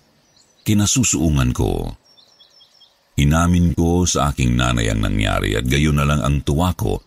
kinasusuungan 0.66 1.54
ko. 1.54 1.94
Inamin 3.14 3.70
ko 3.78 4.02
sa 4.02 4.34
aking 4.34 4.58
nanay 4.58 4.90
ang 4.90 5.06
nangyari 5.06 5.54
at 5.54 5.62
gayon 5.62 6.02
na 6.02 6.06
lang 6.06 6.18
ang 6.18 6.42
tuwa 6.42 6.74
ko 6.74 6.98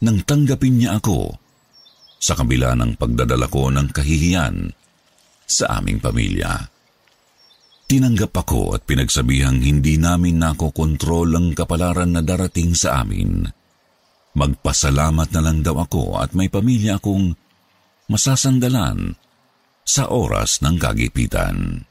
nang 0.00 0.24
tanggapin 0.24 0.80
niya 0.80 0.96
ako 0.96 1.36
sa 2.16 2.32
kabila 2.40 2.72
ng 2.72 2.96
pagdadala 2.96 3.52
ko 3.52 3.68
ng 3.68 3.92
kahihiyan 3.92 4.72
sa 5.44 5.80
aming 5.80 6.00
pamilya. 6.00 6.79
Tinanggap 7.90 8.30
ako 8.46 8.78
at 8.78 8.86
pinagsabihang 8.86 9.66
hindi 9.66 9.98
namin 9.98 10.38
nakokontrol 10.38 11.34
ang 11.34 11.58
kapalaran 11.58 12.14
na 12.14 12.22
darating 12.22 12.70
sa 12.70 13.02
amin. 13.02 13.50
Magpasalamat 14.38 15.34
na 15.34 15.40
lang 15.42 15.66
daw 15.66 15.82
ako 15.82 16.22
at 16.22 16.30
may 16.30 16.46
pamilya 16.46 17.02
akong 17.02 17.34
masasandalan 18.06 19.18
sa 19.82 20.06
oras 20.06 20.62
ng 20.62 20.78
kagipitan. 20.78 21.82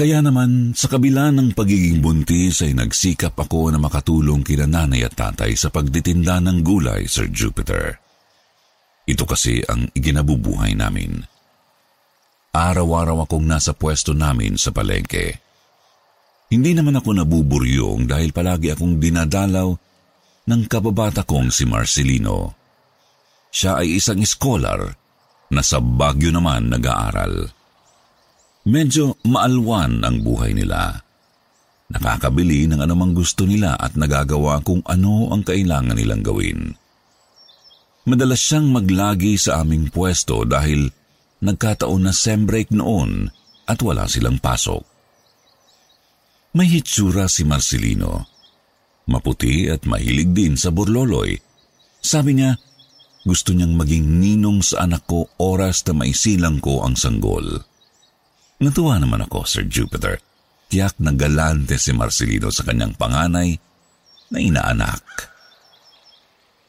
Kaya 0.00 0.24
naman, 0.24 0.72
sa 0.72 0.88
kabila 0.88 1.28
ng 1.28 1.52
pagiging 1.52 2.00
buntis 2.00 2.64
ay 2.64 2.72
nagsikap 2.72 3.36
ako 3.36 3.68
na 3.68 3.76
makatulong 3.76 4.40
kina 4.40 4.64
nanay 4.64 5.04
at 5.04 5.12
tatay 5.12 5.52
sa 5.60 5.68
pagtitinda 5.68 6.40
ng 6.40 6.64
gulay, 6.64 7.04
Sir 7.04 7.28
Jupiter. 7.28 8.00
Ito 9.04 9.28
kasi 9.28 9.60
ang 9.68 9.92
iginabubuhay 9.92 10.72
namin. 10.72 11.33
Araw-araw 12.54 13.26
akong 13.26 13.42
nasa 13.42 13.74
pwesto 13.74 14.14
namin 14.14 14.54
sa 14.54 14.70
palengke. 14.70 15.42
Hindi 16.54 16.70
naman 16.70 16.94
ako 16.94 17.18
nabuburyong 17.18 18.06
dahil 18.06 18.30
palagi 18.30 18.70
akong 18.70 19.02
dinadalaw 19.02 19.74
ng 20.46 20.62
kababata 20.70 21.26
kong 21.26 21.50
si 21.50 21.66
Marcelino. 21.66 22.54
Siya 23.50 23.82
ay 23.82 23.98
isang 23.98 24.22
scholar 24.22 24.86
na 25.50 25.66
sa 25.66 25.82
Baguio 25.82 26.30
naman 26.30 26.70
nag-aaral. 26.70 27.50
Medyo 28.70 29.18
maalwan 29.26 30.06
ang 30.06 30.22
buhay 30.22 30.54
nila. 30.54 30.94
Nakakabili 31.90 32.70
ng 32.70 32.78
anumang 32.78 33.18
gusto 33.18 33.50
nila 33.50 33.74
at 33.74 33.98
nagagawa 33.98 34.62
kung 34.62 34.78
ano 34.86 35.34
ang 35.34 35.42
kailangan 35.42 35.98
nilang 35.98 36.22
gawin. 36.22 36.70
Madalas 38.06 38.38
siyang 38.46 38.70
maglagi 38.70 39.34
sa 39.42 39.66
aming 39.66 39.90
pwesto 39.90 40.46
dahil 40.46 40.86
nagkataon 41.44 42.08
na 42.08 42.12
sem 42.16 42.48
break 42.48 42.72
noon 42.72 43.28
at 43.68 43.78
wala 43.84 44.08
silang 44.08 44.40
pasok. 44.40 44.80
May 46.56 46.70
hitsura 46.70 47.28
si 47.28 47.44
Marcelino. 47.44 48.30
Maputi 49.04 49.68
at 49.68 49.84
mahilig 49.84 50.32
din 50.32 50.56
sa 50.56 50.72
burloloy. 50.72 51.36
Sabi 52.00 52.40
niya, 52.40 52.56
gusto 53.26 53.52
niyang 53.52 53.76
maging 53.76 54.22
ninong 54.22 54.64
sa 54.64 54.88
anak 54.88 55.04
ko 55.04 55.28
oras 55.36 55.84
na 55.84 55.92
maisilang 56.04 56.62
ko 56.62 56.80
ang 56.86 56.96
sanggol. 56.96 57.44
Natuwa 58.62 58.96
naman 58.96 59.24
ako, 59.26 59.44
Sir 59.44 59.66
Jupiter. 59.68 60.20
Tiyak 60.70 60.96
na 61.02 61.12
galante 61.12 61.76
si 61.76 61.92
Marcelino 61.92 62.48
sa 62.48 62.64
kanyang 62.64 62.96
panganay 62.96 63.52
na 64.32 64.38
inaanak. 64.40 65.33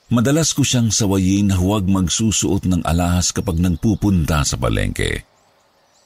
Madalas 0.06 0.54
ko 0.54 0.62
siyang 0.62 0.94
sawayin 0.94 1.50
na 1.50 1.58
huwag 1.58 1.90
magsusuot 1.90 2.70
ng 2.70 2.82
alahas 2.86 3.34
kapag 3.34 3.58
nagpupunta 3.58 4.46
sa 4.46 4.54
palengke. 4.54 5.26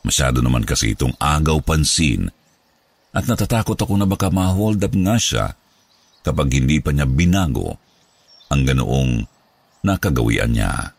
Masyado 0.08 0.40
naman 0.40 0.64
kasi 0.64 0.96
itong 0.96 1.20
agaw 1.20 1.60
pansin 1.60 2.32
at 3.12 3.28
natatakot 3.28 3.76
ako 3.76 4.00
na 4.00 4.08
baka 4.08 4.32
ma-hold 4.32 4.80
up 4.80 4.96
nga 4.96 5.20
siya 5.20 5.46
kapag 6.24 6.56
hindi 6.56 6.80
pa 6.80 6.96
niya 6.96 7.04
binago 7.04 7.76
ang 8.48 8.64
ganoong 8.64 9.28
nakagawian 9.84 10.56
niya. 10.56 10.96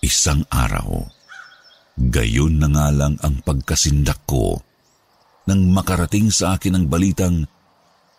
Isang 0.00 0.48
araw, 0.48 1.04
Gayon 1.94 2.58
na 2.58 2.66
nga 2.66 2.90
lang 2.90 3.14
ang 3.22 3.38
pagkasindak 3.46 4.26
ko 4.26 4.58
nang 5.46 5.70
makarating 5.70 6.32
sa 6.34 6.58
akin 6.58 6.74
ang 6.74 6.84
balitang 6.90 7.46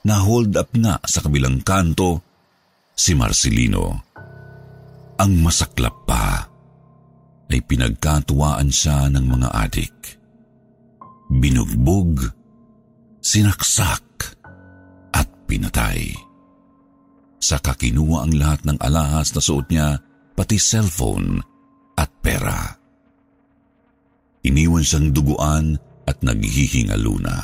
na 0.08 0.15
hold 0.24 0.56
up 0.56 0.71
nga 0.71 1.02
sa 1.04 1.19
kabilang 1.19 1.60
kanto 1.60 2.24
si 2.95 3.12
Marcelino. 3.13 3.99
Ang 5.19 5.43
masaklap 5.43 6.08
pa 6.08 6.47
ay 7.51 7.60
pinagkatuwaan 7.62 8.71
siya 8.71 9.12
ng 9.12 9.25
mga 9.27 9.49
adik. 9.51 9.95
Binugbog, 11.29 12.23
sinaksak 13.19 14.36
at 15.12 15.27
pinatay. 15.45 16.15
Saka 17.38 17.77
kinuha 17.77 18.25
ang 18.25 18.34
lahat 18.34 18.65
ng 18.65 18.77
alahas 18.81 19.29
na 19.36 19.41
suot 19.43 19.67
niya 19.69 20.01
pati 20.34 20.58
cellphone 20.58 21.38
at 21.99 22.10
pera. 22.23 22.73
Iniwan 24.41 24.81
siyang 24.81 25.13
duguan 25.13 25.77
at 26.05 26.21
naghihingaluna. 26.21 27.38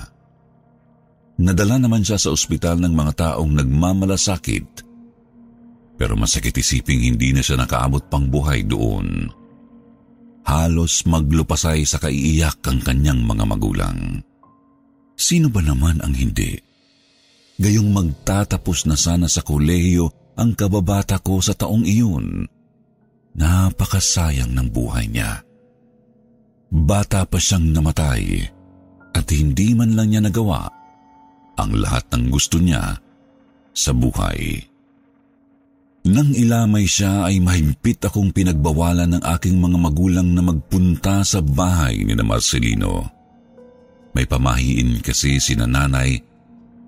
Nadala 1.42 1.82
naman 1.82 2.06
siya 2.06 2.22
sa 2.22 2.30
ospital 2.30 2.78
ng 2.78 2.94
mga 2.94 3.14
taong 3.18 3.58
nagmamalasakit 3.58 4.91
pero 6.02 6.18
masakit 6.18 6.58
isiping 6.58 7.14
hindi 7.14 7.30
na 7.30 7.46
siya 7.46 7.62
nakaabot 7.62 8.02
pang 8.10 8.26
buhay 8.26 8.66
doon. 8.66 9.30
Halos 10.42 11.06
maglupasay 11.06 11.86
sa 11.86 12.02
kaiiyak 12.02 12.58
ang 12.66 12.82
kanyang 12.82 13.22
mga 13.22 13.46
magulang. 13.46 14.26
Sino 15.14 15.54
ba 15.54 15.62
naman 15.62 16.02
ang 16.02 16.18
hindi? 16.18 16.58
Gayong 17.62 17.94
magtatapos 17.94 18.90
na 18.90 18.98
sana 18.98 19.30
sa 19.30 19.46
kolehiyo 19.46 20.34
ang 20.42 20.58
kababata 20.58 21.22
ko 21.22 21.38
sa 21.38 21.54
taong 21.54 21.86
iyon. 21.86 22.50
Napakasayang 23.38 24.58
ng 24.58 24.74
buhay 24.74 25.06
niya. 25.06 25.46
Bata 26.74 27.30
pa 27.30 27.38
siyang 27.38 27.70
namatay 27.78 28.50
at 29.14 29.30
hindi 29.30 29.78
man 29.78 29.94
lang 29.94 30.10
niya 30.10 30.26
nagawa 30.26 30.66
ang 31.62 31.78
lahat 31.78 32.10
ng 32.10 32.34
gusto 32.34 32.58
niya 32.58 32.98
sa 33.78 33.94
buhay. 33.94 34.71
Nang 36.02 36.34
ilamay 36.34 36.90
siya 36.90 37.30
ay 37.30 37.38
mahigpit 37.38 38.02
akong 38.10 38.34
pinagbawalan 38.34 39.18
ng 39.18 39.24
aking 39.38 39.62
mga 39.62 39.78
magulang 39.78 40.34
na 40.34 40.42
magpunta 40.42 41.22
sa 41.22 41.46
bahay 41.46 42.02
ni 42.02 42.18
na 42.18 42.26
Marcelino. 42.26 43.06
May 44.18 44.26
pamahiin 44.26 44.98
kasi 45.06 45.38
si 45.38 45.54
nanay 45.54 46.18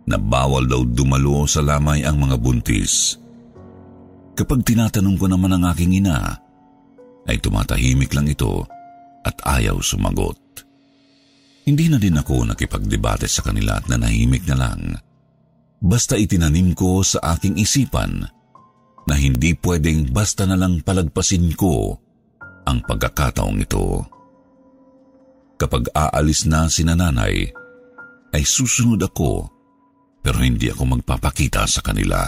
na 0.10 0.18
bawal 0.18 0.66
daw 0.66 0.82
dumalo 0.82 1.46
sa 1.46 1.62
lamay 1.62 2.02
ang 2.02 2.26
mga 2.26 2.42
buntis. 2.42 3.22
Kapag 4.34 4.66
tinatanong 4.66 5.16
ko 5.22 5.30
naman 5.30 5.62
ang 5.62 5.64
aking 5.70 6.02
ina, 6.02 6.34
ay 7.30 7.38
tumatahimik 7.38 8.18
lang 8.18 8.26
ito 8.26 8.66
at 9.22 9.38
ayaw 9.46 9.78
sumagot. 9.78 10.42
Hindi 11.70 11.86
na 11.88 12.02
din 12.02 12.18
ako 12.18 12.50
nakipagdebate 12.50 13.30
sa 13.30 13.46
kanila 13.46 13.78
at 13.78 13.86
nanahimik 13.88 14.44
na 14.50 14.58
lang. 14.58 14.82
Basta 15.80 16.18
itinanim 16.18 16.74
ko 16.74 17.06
sa 17.06 17.38
aking 17.38 17.62
isipan 17.62 18.26
na 19.08 19.16
hindi 19.20 19.56
pwedeng 19.60 20.12
basta 20.12 20.48
na 20.48 20.56
lang 20.56 20.80
palagpasin 20.80 21.52
ko 21.56 21.98
ang 22.64 22.80
pagkakataong 22.88 23.60
ito. 23.60 24.04
Kapag 25.60 25.92
aalis 25.92 26.48
na 26.48 26.68
si 26.72 26.88
nanay, 26.88 27.52
ay 28.34 28.44
susunod 28.44 29.00
ako 29.04 29.48
pero 30.24 30.40
hindi 30.40 30.72
ako 30.72 30.98
magpapakita 30.98 31.68
sa 31.68 31.84
kanila. 31.84 32.24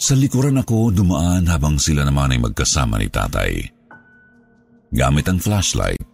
Sa 0.00 0.14
likuran 0.16 0.56
ako 0.62 0.94
dumaan 0.94 1.44
habang 1.50 1.76
sila 1.76 2.06
naman 2.06 2.32
ay 2.32 2.40
magkasama 2.40 2.96
ni 2.96 3.10
tatay. 3.10 3.52
Gamit 4.90 5.26
ang 5.28 5.38
flashlight, 5.42 6.10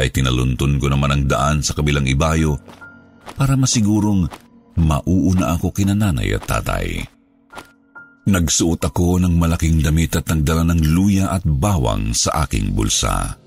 ay 0.00 0.08
tinaluntun 0.08 0.80
ko 0.80 0.88
naman 0.88 1.12
ang 1.12 1.24
daan 1.28 1.58
sa 1.60 1.76
kabilang 1.76 2.08
ibayo 2.08 2.56
para 3.36 3.54
masigurong 3.54 4.26
mauuna 4.80 5.54
ako 5.54 5.76
kina 5.76 5.92
nanay 5.92 6.32
at 6.32 6.44
tatay. 6.48 7.04
Nagsuot 8.28 8.84
ako 8.84 9.22
ng 9.24 9.40
malaking 9.40 9.80
damit 9.80 10.12
at 10.12 10.28
nagdala 10.28 10.68
ng 10.68 10.92
luya 10.92 11.32
at 11.32 11.40
bawang 11.46 12.12
sa 12.12 12.44
aking 12.44 12.76
bulsa. 12.76 13.40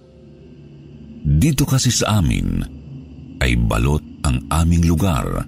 Dito 1.23 1.63
kasi 1.63 1.93
sa 1.93 2.19
amin 2.19 2.59
ay 3.37 3.53
balot 3.59 4.01
ang 4.25 4.43
aming 4.49 4.89
lugar 4.89 5.45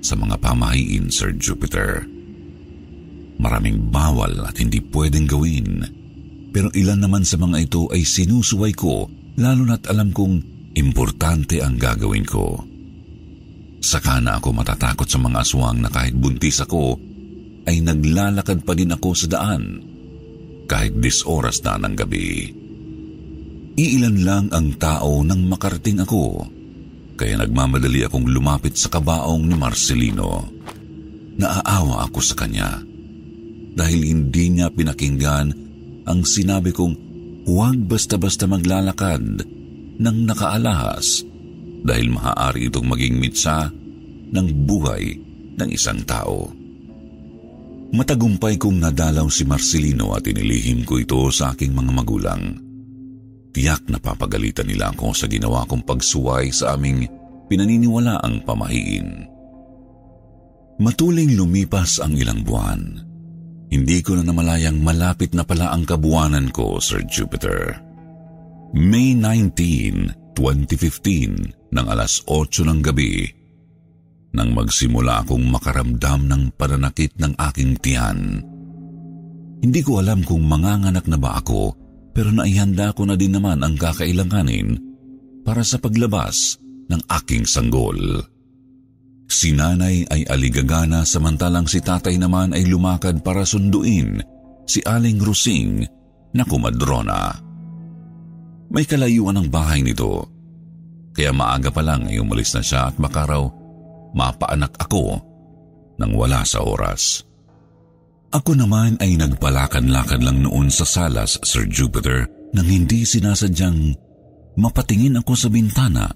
sa 0.00 0.14
mga 0.16 0.38
pamahiin, 0.38 1.10
Sir 1.10 1.34
Jupiter. 1.36 2.06
Maraming 3.40 3.90
bawal 3.90 4.44
at 4.46 4.56
hindi 4.60 4.80
pwedeng 4.80 5.26
gawin. 5.26 5.84
Pero 6.54 6.70
ilan 6.72 7.04
naman 7.04 7.24
sa 7.26 7.36
mga 7.40 7.56
ito 7.66 7.90
ay 7.90 8.04
sinusuway 8.06 8.72
ko 8.72 9.08
lalo 9.40 9.62
na't 9.64 9.88
alam 9.88 10.12
kong 10.14 10.40
importante 10.76 11.58
ang 11.58 11.74
gagawin 11.74 12.26
ko. 12.26 12.60
Saka 13.80 14.20
na 14.20 14.36
ako 14.36 14.52
matatakot 14.52 15.08
sa 15.08 15.16
mga 15.16 15.40
aswang 15.40 15.80
na 15.80 15.88
kahit 15.88 16.12
buntis 16.12 16.60
ako 16.60 17.09
ay 17.68 17.84
naglalakad 17.84 18.64
pa 18.64 18.72
din 18.72 18.94
ako 18.94 19.10
sa 19.12 19.26
daan 19.28 19.82
kahit 20.70 20.96
dis 21.02 21.26
oras 21.26 21.60
na 21.66 21.76
ng 21.82 21.94
gabi. 21.98 22.30
Iilan 23.74 24.18
lang 24.22 24.46
ang 24.54 24.76
tao 24.78 25.24
nang 25.26 25.48
makarating 25.50 26.04
ako 26.04 26.46
kaya 27.20 27.36
nagmamadali 27.36 28.06
akong 28.06 28.24
lumapit 28.28 28.80
sa 28.80 28.88
kabaong 28.88 29.44
ni 29.44 29.56
Marcelino. 29.58 30.48
Naaawa 31.36 32.08
ako 32.08 32.20
sa 32.24 32.34
kanya 32.36 32.80
dahil 33.76 34.00
hindi 34.04 34.56
niya 34.56 34.72
pinakinggan 34.72 35.48
ang 36.08 36.20
sinabi 36.24 36.72
kong 36.72 36.94
huwag 37.44 37.76
basta-basta 37.88 38.48
maglalakad 38.48 39.42
ng 40.00 40.16
nakaalahas 40.24 41.24
dahil 41.84 42.12
maaari 42.12 42.68
itong 42.68 42.88
maging 42.88 43.16
mitsa 43.20 43.72
ng 44.30 44.46
buhay 44.68 45.16
ng 45.56 45.68
isang 45.72 46.00
tao. 46.04 46.59
Matagumpay 47.90 48.54
kong 48.54 48.78
nadalaw 48.78 49.26
si 49.26 49.42
Marcelino 49.42 50.14
at 50.14 50.22
inilihim 50.22 50.86
ko 50.86 51.02
ito 51.02 51.26
sa 51.34 51.50
aking 51.50 51.74
mga 51.74 51.90
magulang. 51.90 52.42
Tiyak 53.50 53.90
na 53.90 53.98
papagalitan 53.98 54.70
nila 54.70 54.94
ako 54.94 55.10
sa 55.10 55.26
ginawa 55.26 55.66
kong 55.66 55.82
pagsuway 55.82 56.54
sa 56.54 56.78
aming 56.78 57.10
pinaniniwalaang 57.50 58.46
pamahiin. 58.46 59.26
Matuling 60.78 61.34
lumipas 61.34 61.98
ang 61.98 62.14
ilang 62.14 62.46
buwan. 62.46 62.80
Hindi 63.74 63.98
ko 64.06 64.14
na 64.18 64.22
namalayang 64.22 64.78
malapit 64.78 65.34
na 65.34 65.42
pala 65.42 65.74
ang 65.74 65.82
kabuwanan 65.82 66.54
ko, 66.54 66.78
Sir 66.78 67.02
Jupiter. 67.10 67.74
May 68.70 69.18
19, 69.18 70.38
2015, 70.38 71.74
ng 71.74 71.86
alas 71.90 72.22
8 72.26 72.70
ng 72.70 72.80
gabi, 72.86 73.39
nang 74.30 74.54
magsimula 74.54 75.26
akong 75.26 75.42
makaramdam 75.50 76.26
ng 76.30 76.42
pananakit 76.54 77.14
ng 77.18 77.34
aking 77.50 77.74
tiyan. 77.82 78.18
Hindi 79.60 79.80
ko 79.84 80.00
alam 80.00 80.24
kung 80.24 80.46
manganganak 80.46 81.04
na 81.10 81.18
ba 81.20 81.36
ako 81.42 81.76
pero 82.10 82.32
naihanda 82.34 82.90
ko 82.96 83.06
na 83.06 83.14
din 83.14 83.36
naman 83.36 83.60
ang 83.62 83.76
kakailanganin 83.78 84.78
para 85.44 85.62
sa 85.62 85.78
paglabas 85.78 86.58
ng 86.90 87.00
aking 87.06 87.46
sanggol. 87.46 87.96
Si 89.30 89.54
nanay 89.54 90.02
ay 90.10 90.26
aligagana 90.26 91.06
samantalang 91.06 91.70
si 91.70 91.78
tatay 91.78 92.18
naman 92.18 92.50
ay 92.50 92.66
lumakad 92.66 93.22
para 93.22 93.46
sunduin 93.46 94.18
si 94.66 94.82
Aling 94.82 95.22
Rusing 95.22 95.86
na 96.34 96.42
kumadrona. 96.42 97.30
May 98.70 98.86
kalayuan 98.86 99.38
ang 99.38 99.48
bahay 99.50 99.82
nito, 99.82 100.26
kaya 101.14 101.30
maaga 101.34 101.70
pa 101.74 101.82
lang 101.82 102.06
ay 102.06 102.22
umalis 102.22 102.54
na 102.54 102.62
siya 102.62 102.90
at 102.90 102.98
makaraw 102.98 103.50
mapaanak 104.16 104.74
ako 104.80 105.18
nang 106.00 106.12
wala 106.16 106.42
sa 106.46 106.64
oras. 106.64 107.22
Ako 108.30 108.54
naman 108.54 108.94
ay 109.02 109.18
nagpalakan-lakan 109.18 110.22
lang 110.22 110.38
noon 110.46 110.70
sa 110.70 110.86
salas, 110.86 111.34
Sir 111.42 111.66
Jupiter, 111.66 112.30
nang 112.54 112.66
hindi 112.66 113.02
sinasadyang 113.02 113.94
mapatingin 114.54 115.18
ako 115.18 115.32
sa 115.34 115.48
bintana 115.50 116.06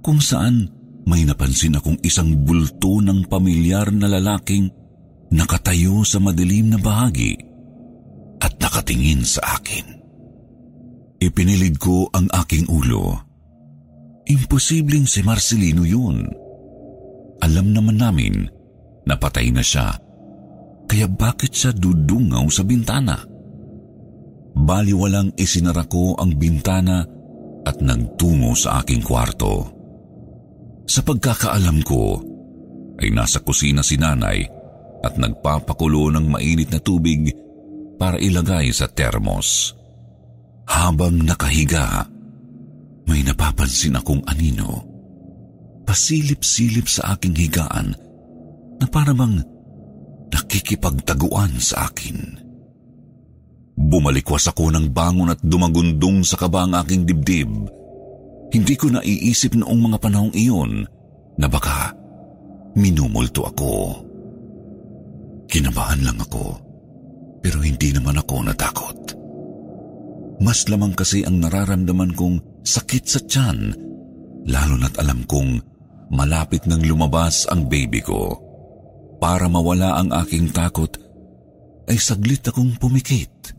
kung 0.00 0.20
saan 0.20 0.72
may 1.04 1.24
napansin 1.28 1.76
akong 1.76 2.00
isang 2.00 2.32
bulto 2.44 3.04
ng 3.04 3.28
pamilyar 3.28 3.92
na 3.92 4.08
lalaking 4.08 4.72
nakatayo 5.32 6.00
sa 6.04 6.16
madilim 6.16 6.72
na 6.72 6.78
bahagi 6.80 7.36
at 8.40 8.56
nakatingin 8.56 9.20
sa 9.24 9.60
akin. 9.60 10.00
Ipinilid 11.20 11.76
ko 11.76 12.08
ang 12.16 12.32
aking 12.32 12.64
ulo. 12.72 13.20
Imposibleng 14.24 15.04
si 15.04 15.20
Marcelino 15.20 15.84
yun. 15.84 16.24
Alam 17.40 17.72
naman 17.72 17.96
namin 17.96 18.34
na 19.08 19.16
patay 19.16 19.48
na 19.48 19.64
siya, 19.64 19.96
kaya 20.84 21.06
bakit 21.08 21.56
siya 21.56 21.72
dudungaw 21.72 22.44
sa 22.52 22.66
bintana? 22.66 23.16
Baliwalang 24.52 25.32
isinara 25.38 25.86
ko 25.88 26.18
ang 26.20 26.36
bintana 26.36 27.00
at 27.64 27.80
nagtungo 27.80 28.52
sa 28.52 28.82
aking 28.84 29.00
kwarto. 29.00 29.70
Sa 30.84 31.00
pagkakaalam 31.06 31.80
ko, 31.86 32.18
ay 33.00 33.08
nasa 33.14 33.40
kusina 33.40 33.80
si 33.80 33.96
nanay 33.96 34.44
at 35.00 35.16
nagpapakulo 35.16 36.12
ng 36.12 36.26
mainit 36.28 36.68
na 36.68 36.82
tubig 36.82 37.32
para 37.96 38.20
ilagay 38.20 38.68
sa 38.74 38.84
termos. 38.90 39.72
Habang 40.68 41.24
nakahiga, 41.24 42.04
may 43.08 43.24
napapansin 43.24 43.96
akong 43.96 44.20
anino 44.28 44.89
pasilip-silip 45.90 46.86
sa 46.86 47.18
aking 47.18 47.34
higaan 47.34 47.98
na 48.78 48.86
parang 48.86 49.42
nakikipagtaguan 50.30 51.58
sa 51.58 51.90
akin. 51.90 52.38
Bumalikwas 53.74 54.46
ako 54.46 54.70
ng 54.70 54.94
bangon 54.94 55.34
at 55.34 55.42
dumagundong 55.42 56.22
sa 56.22 56.38
kaba 56.38 56.62
ang 56.62 56.78
aking 56.78 57.10
dibdib. 57.10 57.50
Hindi 58.54 58.74
ko 58.78 58.94
naiisip 58.94 59.58
noong 59.58 59.90
mga 59.90 59.98
panahong 59.98 60.30
iyon 60.30 60.86
na 61.42 61.50
baka 61.50 61.90
minumulto 62.78 63.50
ako. 63.50 64.06
Kinabahan 65.50 66.06
lang 66.06 66.22
ako, 66.22 66.54
pero 67.42 67.66
hindi 67.66 67.90
naman 67.90 68.14
ako 68.14 68.46
natakot. 68.46 68.98
Mas 70.38 70.70
lamang 70.70 70.94
kasi 70.94 71.26
ang 71.26 71.42
nararamdaman 71.42 72.14
kong 72.14 72.62
sakit 72.62 73.04
sa 73.10 73.18
tiyan, 73.26 73.74
lalo 74.46 74.78
na't 74.78 74.94
alam 75.02 75.26
kong 75.26 75.79
malapit 76.10 76.66
nang 76.66 76.82
lumabas 76.82 77.46
ang 77.46 77.70
baby 77.70 78.02
ko. 78.02 78.36
Para 79.22 79.46
mawala 79.46 80.00
ang 80.00 80.10
aking 80.10 80.50
takot, 80.50 80.90
ay 81.86 81.98
saglit 81.98 82.42
akong 82.46 82.78
pumikit 82.78 83.54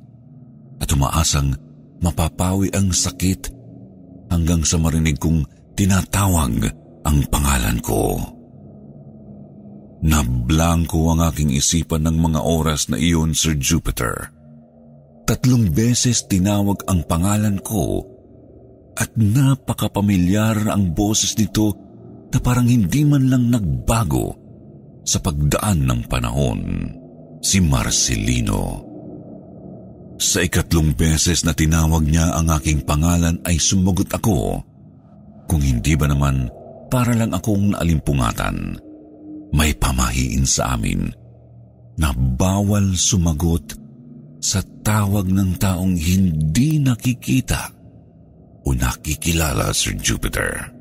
at 0.81 0.89
umaasang 0.91 1.53
mapapawi 2.01 2.71
ang 2.73 2.89
sakit 2.89 3.51
hanggang 4.31 4.63
sa 4.65 4.79
marinig 4.81 5.19
kong 5.19 5.45
tinatawag 5.75 6.71
ang 7.05 7.17
pangalan 7.29 7.77
ko. 7.83 8.17
Nablangko 10.01 11.13
ang 11.13 11.21
aking 11.29 11.53
isipan 11.53 12.09
ng 12.09 12.17
mga 12.17 12.41
oras 12.41 12.89
na 12.89 12.97
iyon, 12.97 13.37
Sir 13.37 13.53
Jupiter. 13.53 14.33
Tatlong 15.29 15.69
beses 15.69 16.25
tinawag 16.25 16.81
ang 16.89 17.05
pangalan 17.05 17.61
ko 17.61 18.01
at 18.97 19.13
napakapamilyar 19.13 20.65
ang 20.73 20.97
boses 20.97 21.37
nito 21.37 21.90
na 22.31 22.39
parang 22.39 22.67
hindi 22.67 23.03
man 23.03 23.27
lang 23.27 23.51
nagbago 23.51 24.33
sa 25.03 25.19
pagdaan 25.19 25.85
ng 25.85 26.01
panahon. 26.07 26.61
Si 27.41 27.57
Marcelino. 27.57 28.85
Sa 30.21 30.45
ikatlong 30.45 30.93
beses 30.93 31.41
na 31.41 31.57
tinawag 31.57 32.05
niya 32.05 32.37
ang 32.37 32.53
aking 32.53 32.85
pangalan 32.85 33.41
ay 33.49 33.57
sumugot 33.57 34.07
ako. 34.13 34.61
Kung 35.49 35.61
hindi 35.61 35.97
ba 35.97 36.05
naman 36.05 36.47
para 36.93 37.17
lang 37.17 37.33
akong 37.33 37.73
naalimpungatan. 37.73 38.77
May 39.51 39.75
pamahiin 39.75 40.47
sa 40.47 40.77
amin 40.77 41.11
na 41.99 42.15
bawal 42.15 42.95
sumagot 42.95 43.75
sa 44.39 44.63
tawag 44.81 45.27
ng 45.27 45.59
taong 45.59 45.97
hindi 45.97 46.79
nakikita 46.79 47.73
o 48.63 48.71
nakikilala, 48.71 49.73
Sir 49.73 49.97
Jupiter. 49.97 50.80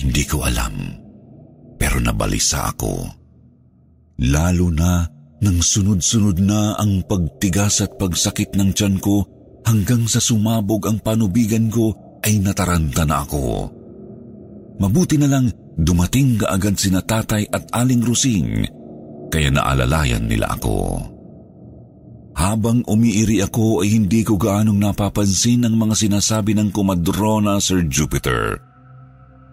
Hindi 0.00 0.24
ko 0.24 0.48
alam, 0.48 0.96
pero 1.76 2.00
nabalisa 2.00 2.72
ako. 2.72 3.04
Lalo 4.20 4.72
na 4.72 5.04
nang 5.40 5.60
sunod-sunod 5.60 6.40
na 6.40 6.76
ang 6.76 7.04
pagtigas 7.04 7.84
at 7.84 7.96
pagsakit 7.96 8.56
ng 8.56 8.72
tiyan 8.76 8.96
ko 9.00 9.24
hanggang 9.64 10.04
sa 10.08 10.20
sumabog 10.20 10.88
ang 10.88 11.00
panubigan 11.00 11.68
ko 11.72 11.92
ay 12.24 12.40
nataranta 12.40 13.04
na 13.04 13.24
ako. 13.24 13.44
Mabuti 14.80 15.20
na 15.20 15.28
lang 15.28 15.52
dumating 15.76 16.40
kaagad 16.40 16.76
sina 16.76 17.04
tatay 17.04 17.48
at 17.52 17.68
aling 17.72 18.00
rusing 18.00 18.64
kaya 19.28 19.48
naalalayan 19.52 20.24
nila 20.24 20.56
ako. 20.56 21.00
Habang 22.36 22.84
umiiri 22.88 23.44
ako 23.44 23.84
ay 23.84 24.00
hindi 24.00 24.24
ko 24.24 24.40
gaanong 24.40 24.80
napapansin 24.80 25.68
ang 25.68 25.76
mga 25.76 25.94
sinasabi 25.96 26.56
ng 26.56 26.72
kumadrona 26.72 27.60
Sir 27.60 27.84
Jupiter. 27.84 28.69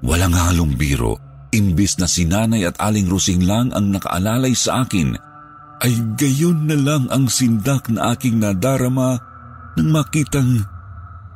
Walang 0.05 0.37
halong 0.37 0.77
biro, 0.77 1.17
imbis 1.49 1.97
na 1.97 2.05
sinanay 2.05 2.69
at 2.69 2.77
aling 2.77 3.09
rusing 3.09 3.45
lang 3.45 3.73
ang 3.73 3.89
nakaalalay 3.89 4.53
sa 4.53 4.85
akin 4.85 5.17
ay 5.77 5.93
gayon 6.17 6.65
na 6.65 6.77
lang 6.77 7.05
ang 7.13 7.29
sindak 7.29 7.89
na 7.93 8.13
aking 8.13 8.41
nadarama 8.41 9.21
nang 9.77 9.89
makitang 9.93 10.65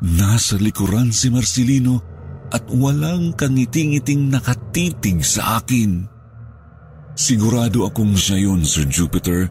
nasa 0.01 0.57
likuran 0.57 1.13
si 1.13 1.29
Marcelino 1.29 2.01
at 2.49 2.65
walang 2.73 3.37
kangiting-iting 3.37 4.33
nakatitig 4.33 5.21
sa 5.21 5.61
akin. 5.61 6.09
Sigurado 7.13 7.85
akong 7.85 8.17
siya 8.17 8.49
yun, 8.49 8.65
Sir 8.65 8.89
Jupiter, 8.89 9.47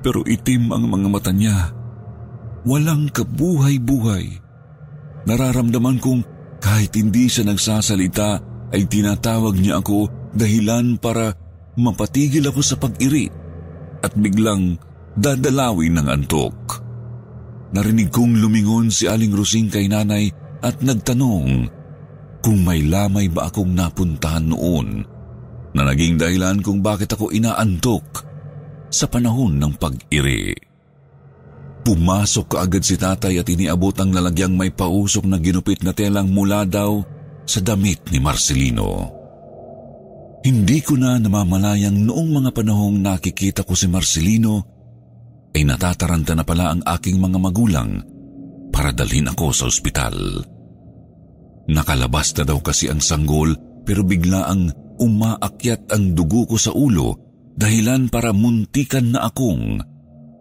pero 0.00 0.24
itim 0.24 0.72
ang 0.72 0.88
mga 0.88 1.08
mata 1.12 1.30
niya. 1.30 1.70
Walang 2.66 3.12
kabuhay-buhay. 3.12 4.42
Nararamdaman 5.28 5.98
kong 6.02 6.22
kahit 6.60 6.92
hindi 6.96 7.28
siya 7.28 7.46
nagsasalita 7.46 8.30
ay 8.72 8.82
tinatawag 8.88 9.56
niya 9.56 9.80
ako 9.80 10.10
dahilan 10.34 10.98
para 10.98 11.32
mapatigil 11.76 12.44
ako 12.48 12.60
sa 12.64 12.76
pag-iri 12.80 13.28
at 14.02 14.12
biglang 14.16 14.76
dadalawin 15.16 15.96
ng 16.00 16.08
antok. 16.08 16.56
Narinig 17.72 18.08
kong 18.12 18.40
lumingon 18.40 18.88
si 18.88 19.08
Aling 19.10 19.32
Rosing 19.32 19.68
kay 19.68 19.88
nanay 19.90 20.30
at 20.62 20.80
nagtanong 20.80 21.68
kung 22.40 22.58
may 22.62 22.84
lamay 22.86 23.26
ba 23.26 23.50
akong 23.50 23.74
napuntahan 23.74 24.46
noon 24.46 25.02
na 25.76 25.82
naging 25.84 26.16
dahilan 26.16 26.62
kung 26.64 26.80
bakit 26.80 27.12
ako 27.12 27.34
inaantok 27.34 28.24
sa 28.88 29.10
panahon 29.10 29.58
ng 29.60 29.72
pag-iri. 29.76 30.65
Pumasok 31.86 32.58
kaagad 32.58 32.82
si 32.82 32.98
tatay 32.98 33.38
at 33.38 33.46
iniabot 33.46 33.94
ang 34.02 34.10
lalagyang 34.10 34.58
may 34.58 34.74
pausok 34.74 35.22
na 35.30 35.38
ginupit 35.38 35.86
na 35.86 35.94
telang 35.94 36.26
mula 36.26 36.66
daw 36.66 36.98
sa 37.46 37.62
damit 37.62 38.10
ni 38.10 38.18
Marcelino. 38.18 39.14
Hindi 40.42 40.82
ko 40.82 40.98
na 40.98 41.14
namamalayang 41.22 41.94
noong 41.94 42.42
mga 42.42 42.50
panahong 42.50 42.98
nakikita 42.98 43.62
ko 43.62 43.78
si 43.78 43.86
Marcelino 43.86 44.66
ay 45.54 45.62
natataranta 45.62 46.34
na 46.34 46.42
pala 46.42 46.74
ang 46.74 46.82
aking 46.82 47.22
mga 47.22 47.38
magulang 47.38 48.02
para 48.74 48.90
dalhin 48.90 49.30
ako 49.30 49.54
sa 49.54 49.70
ospital. 49.70 50.42
Nakalabas 51.70 52.34
na 52.34 52.50
daw 52.50 52.58
kasi 52.66 52.90
ang 52.90 52.98
sanggol 52.98 53.54
pero 53.86 54.02
bigla 54.02 54.50
ang 54.50 54.74
umaakyat 54.98 55.94
ang 55.94 56.18
dugo 56.18 56.50
ko 56.50 56.58
sa 56.58 56.74
ulo 56.74 57.14
dahilan 57.54 58.10
para 58.10 58.34
muntikan 58.34 59.14
na 59.14 59.30
akong 59.30 59.78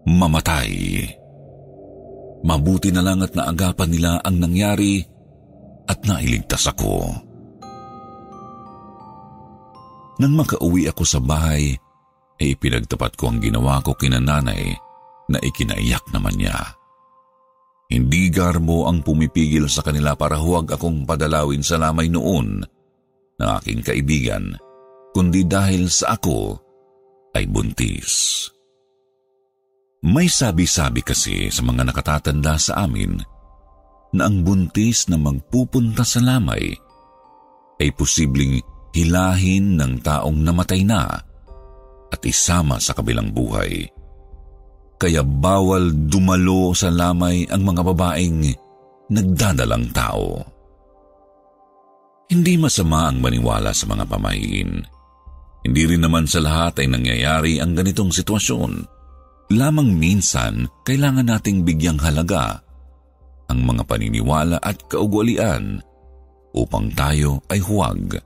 mamatay. 0.10 0.74
Mabuti 2.46 2.94
na 2.94 3.02
lang 3.02 3.26
at 3.26 3.34
naagapan 3.34 3.90
nila 3.90 4.12
ang 4.22 4.38
nangyari 4.38 5.02
at 5.90 5.98
nailigtas 6.06 6.70
ako. 6.70 7.10
Nang 10.22 10.34
makauwi 10.38 10.88
ako 10.88 11.04
sa 11.04 11.20
bahay, 11.20 11.76
ay 12.40 12.56
ipinagtapat 12.56 13.18
ko 13.18 13.34
ang 13.34 13.40
ginawa 13.42 13.82
ko 13.82 13.98
kina 13.98 14.22
nanay 14.22 14.78
na 15.28 15.42
ikinaiyak 15.42 16.06
naman 16.14 16.38
niya. 16.38 16.56
Hindi 17.90 18.30
garmo 18.34 18.90
ang 18.90 19.06
pumipigil 19.06 19.70
sa 19.70 19.86
kanila 19.86 20.18
para 20.18 20.38
huwag 20.42 20.74
akong 20.74 21.06
padalawin 21.06 21.62
sa 21.62 21.78
lamay 21.78 22.10
noon 22.10 22.66
ng 23.38 23.50
aking 23.62 23.82
kaibigan, 23.86 24.58
kundi 25.14 25.46
dahil 25.46 25.90
sa 25.90 26.18
ako 26.18 26.58
ay 27.36 27.46
buntis. 27.46 28.48
May 30.04 30.28
sabi-sabi 30.28 31.06
kasi 31.06 31.48
sa 31.48 31.64
mga 31.64 31.88
nakatatanda 31.88 32.60
sa 32.60 32.84
amin 32.84 33.22
na 34.16 34.28
ang 34.28 34.44
buntis 34.44 35.08
na 35.08 35.20
magpupunta 35.20 36.04
sa 36.04 36.20
lamay 36.20 36.76
ay 37.80 37.90
posibleng 37.96 38.60
hilahin 38.96 39.76
ng 39.76 40.00
taong 40.00 40.40
namatay 40.40 40.88
na 40.88 41.20
at 42.12 42.22
isama 42.24 42.80
sa 42.80 42.96
kabilang 42.96 43.32
buhay. 43.36 43.88
Kaya 44.96 45.20
bawal 45.28 45.92
dumalo 46.08 46.72
sa 46.72 46.88
lamay 46.88 47.44
ang 47.52 47.68
mga 47.68 47.82
babaeng 47.84 48.48
nagdadalang 49.12 49.92
tao. 49.92 50.40
Hindi 52.32 52.56
masama 52.58 53.12
ang 53.12 53.20
maniwala 53.20 53.76
sa 53.76 53.86
mga 53.86 54.08
pamahiin. 54.08 54.72
Hindi 55.68 55.82
rin 55.86 56.02
naman 56.02 56.26
sa 56.26 56.40
lahat 56.42 56.82
ay 56.82 56.88
nangyayari 56.90 57.60
ang 57.60 57.76
ganitong 57.76 58.10
sitwasyon. 58.10 58.95
Lamang 59.56 59.96
minsan, 59.96 60.68
kailangan 60.84 61.32
nating 61.32 61.64
bigyang 61.64 61.96
halaga 62.04 62.60
ang 63.48 63.64
mga 63.64 63.88
paniniwala 63.88 64.60
at 64.60 64.76
kaugalian 64.92 65.80
upang 66.52 66.92
tayo 66.92 67.40
ay 67.48 67.64
huwag 67.64 68.20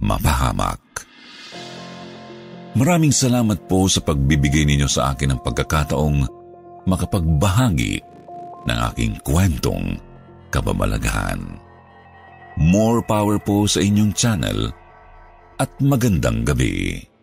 mapahamak. 0.00 0.80
Maraming 2.72 3.12
salamat 3.12 3.68
po 3.68 3.84
sa 3.84 4.00
pagbibigay 4.00 4.64
ninyo 4.64 4.88
sa 4.88 5.12
akin 5.12 5.36
ng 5.36 5.40
pagkakataong 5.44 6.24
makapagbahagi 6.88 8.00
ng 8.64 8.78
aking 8.92 9.12
kwentong 9.28 10.00
kababalaghan. 10.48 11.60
More 12.56 13.04
power 13.04 13.36
po 13.36 13.68
sa 13.68 13.84
inyong 13.84 14.12
channel 14.16 14.72
at 15.60 15.68
magandang 15.84 16.48
gabi. 16.48 17.15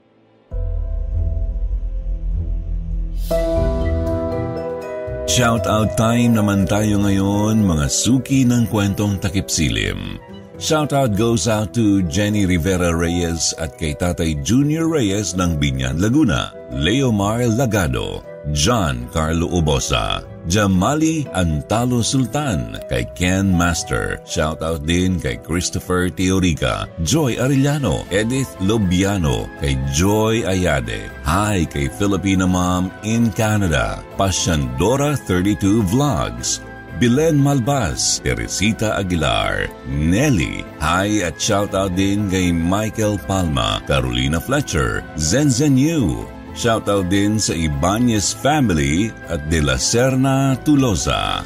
Shout 5.33 5.65
out 5.65 5.97
time 5.97 6.37
naman 6.37 6.69
tayo 6.69 7.01
ngayon 7.01 7.65
mga 7.65 7.89
suki 7.89 8.45
ng 8.45 8.69
kwentong 8.69 9.17
takip 9.17 9.49
silim. 9.49 10.21
Shoutout 10.61 11.17
goes 11.17 11.49
out 11.49 11.73
to 11.73 12.05
Jenny 12.05 12.45
Rivera 12.45 12.93
Reyes 12.93 13.49
at 13.57 13.73
kay 13.81 13.97
Tatay 13.97 14.45
Junior 14.45 14.85
Reyes 14.85 15.33
ng 15.33 15.57
Binyan, 15.57 15.97
Laguna, 15.97 16.53
Leomar 16.69 17.49
Lagado, 17.49 18.21
John 18.53 19.09
Carlo 19.09 19.49
Ubosa, 19.49 20.21
Jamali 20.43 21.23
Antalo 21.31 22.03
Sultan, 22.03 22.75
kay 22.91 23.07
Ken 23.15 23.47
Master. 23.47 24.19
Shoutout 24.27 24.83
din 24.83 25.15
kay 25.15 25.39
Christopher 25.39 26.11
Teorica, 26.11 26.91
Joy 26.99 27.39
Arellano, 27.39 28.03
Edith 28.11 28.51
Lobiano, 28.59 29.47
kay 29.63 29.79
Joy 29.95 30.43
Ayade. 30.43 31.07
Hi 31.23 31.63
kay 31.63 31.87
Filipina 31.87 32.43
Mom 32.43 32.91
in 33.07 33.31
Canada, 33.31 34.03
Pasyandora 34.19 35.15
32 35.15 35.79
Vlogs, 35.87 36.59
Bilen 36.99 37.39
Malbas, 37.39 38.19
Teresita 38.19 38.99
Aguilar, 38.99 39.71
Nelly, 39.87 40.67
hi 40.77 41.23
at 41.23 41.39
shoutout 41.39 41.95
din 41.95 42.27
kay 42.27 42.51
Michael 42.51 43.15
Palma, 43.15 43.79
Carolina 43.87 44.43
Fletcher, 44.43 45.07
Zenzen 45.15 45.79
Yu, 45.79 46.27
shoutout 46.53 47.09
din 47.09 47.41
sa 47.41 47.57
Ibanez 47.57 48.33
family 48.33 49.09
at 49.29 49.49
De 49.49 49.59
La 49.59 49.77
Serna, 49.77 50.53
Tulosa. 50.61 51.41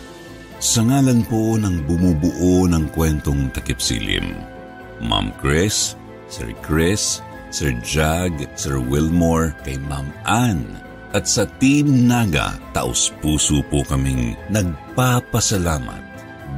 Sa 0.58 0.82
ngalan 0.84 1.24
po 1.28 1.56
ng 1.56 1.86
bumubuo 1.86 2.65
ng 2.67 2.89
kwentong 2.91 3.54
takipsilim, 3.54 4.36
Ma'am 5.00 5.30
Chris, 5.38 5.93
Sir 6.28 6.50
Chris, 6.65 7.22
Sir 7.54 7.72
Jag, 7.86 8.34
Sir 8.58 8.82
Wilmore, 8.82 9.56
kay 9.63 9.80
Ma'am 9.86 10.10
Ann, 10.26 10.65
at 11.15 11.30
sa 11.30 11.48
Team 11.62 12.10
Naga, 12.10 12.58
taos 12.76 13.13
puso 13.24 13.63
po 13.72 13.86
kaming 13.88 14.36
nagpapasalamat. 14.52 16.04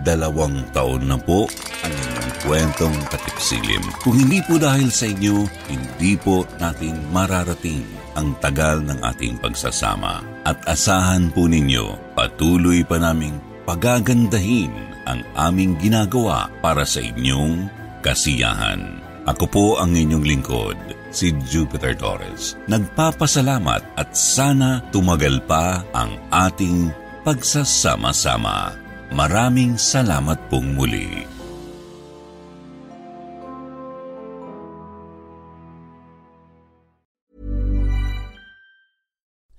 Dalawang 0.07 0.63
taon 0.71 1.11
na 1.11 1.19
po 1.19 1.51
ang 1.83 1.91
inyong 1.91 2.31
kwentong 2.47 2.97
katipsilim. 3.11 3.83
Kung 3.99 4.15
hindi 4.15 4.39
po 4.47 4.55
dahil 4.55 4.87
sa 4.87 5.11
inyo, 5.11 5.43
hindi 5.67 6.15
po 6.15 6.47
natin 6.57 6.95
mararating 7.11 7.98
ang 8.19 8.35
tagal 8.43 8.83
ng 8.83 8.99
ating 8.99 9.39
pagsasama. 9.39 10.19
At 10.43 10.59
asahan 10.67 11.31
po 11.31 11.47
ninyo, 11.47 12.15
patuloy 12.19 12.83
pa 12.83 12.99
naming 12.99 13.39
pagagandahin 13.63 14.75
ang 15.07 15.23
aming 15.39 15.79
ginagawa 15.79 16.51
para 16.59 16.83
sa 16.83 16.99
inyong 16.99 17.71
kasiyahan. 18.03 18.99
Ako 19.23 19.45
po 19.47 19.65
ang 19.79 19.95
inyong 19.95 20.25
lingkod, 20.25 20.77
si 21.09 21.31
Jupiter 21.47 21.95
Torres. 21.95 22.59
Nagpapasalamat 22.67 23.95
at 23.95 24.09
sana 24.13 24.83
tumagal 24.91 25.41
pa 25.45 25.85
ang 25.95 26.17
ating 26.33 26.89
pagsasama-sama. 27.23 28.73
Maraming 29.13 29.77
salamat 29.77 30.37
pong 30.49 30.77
muli. 30.77 31.38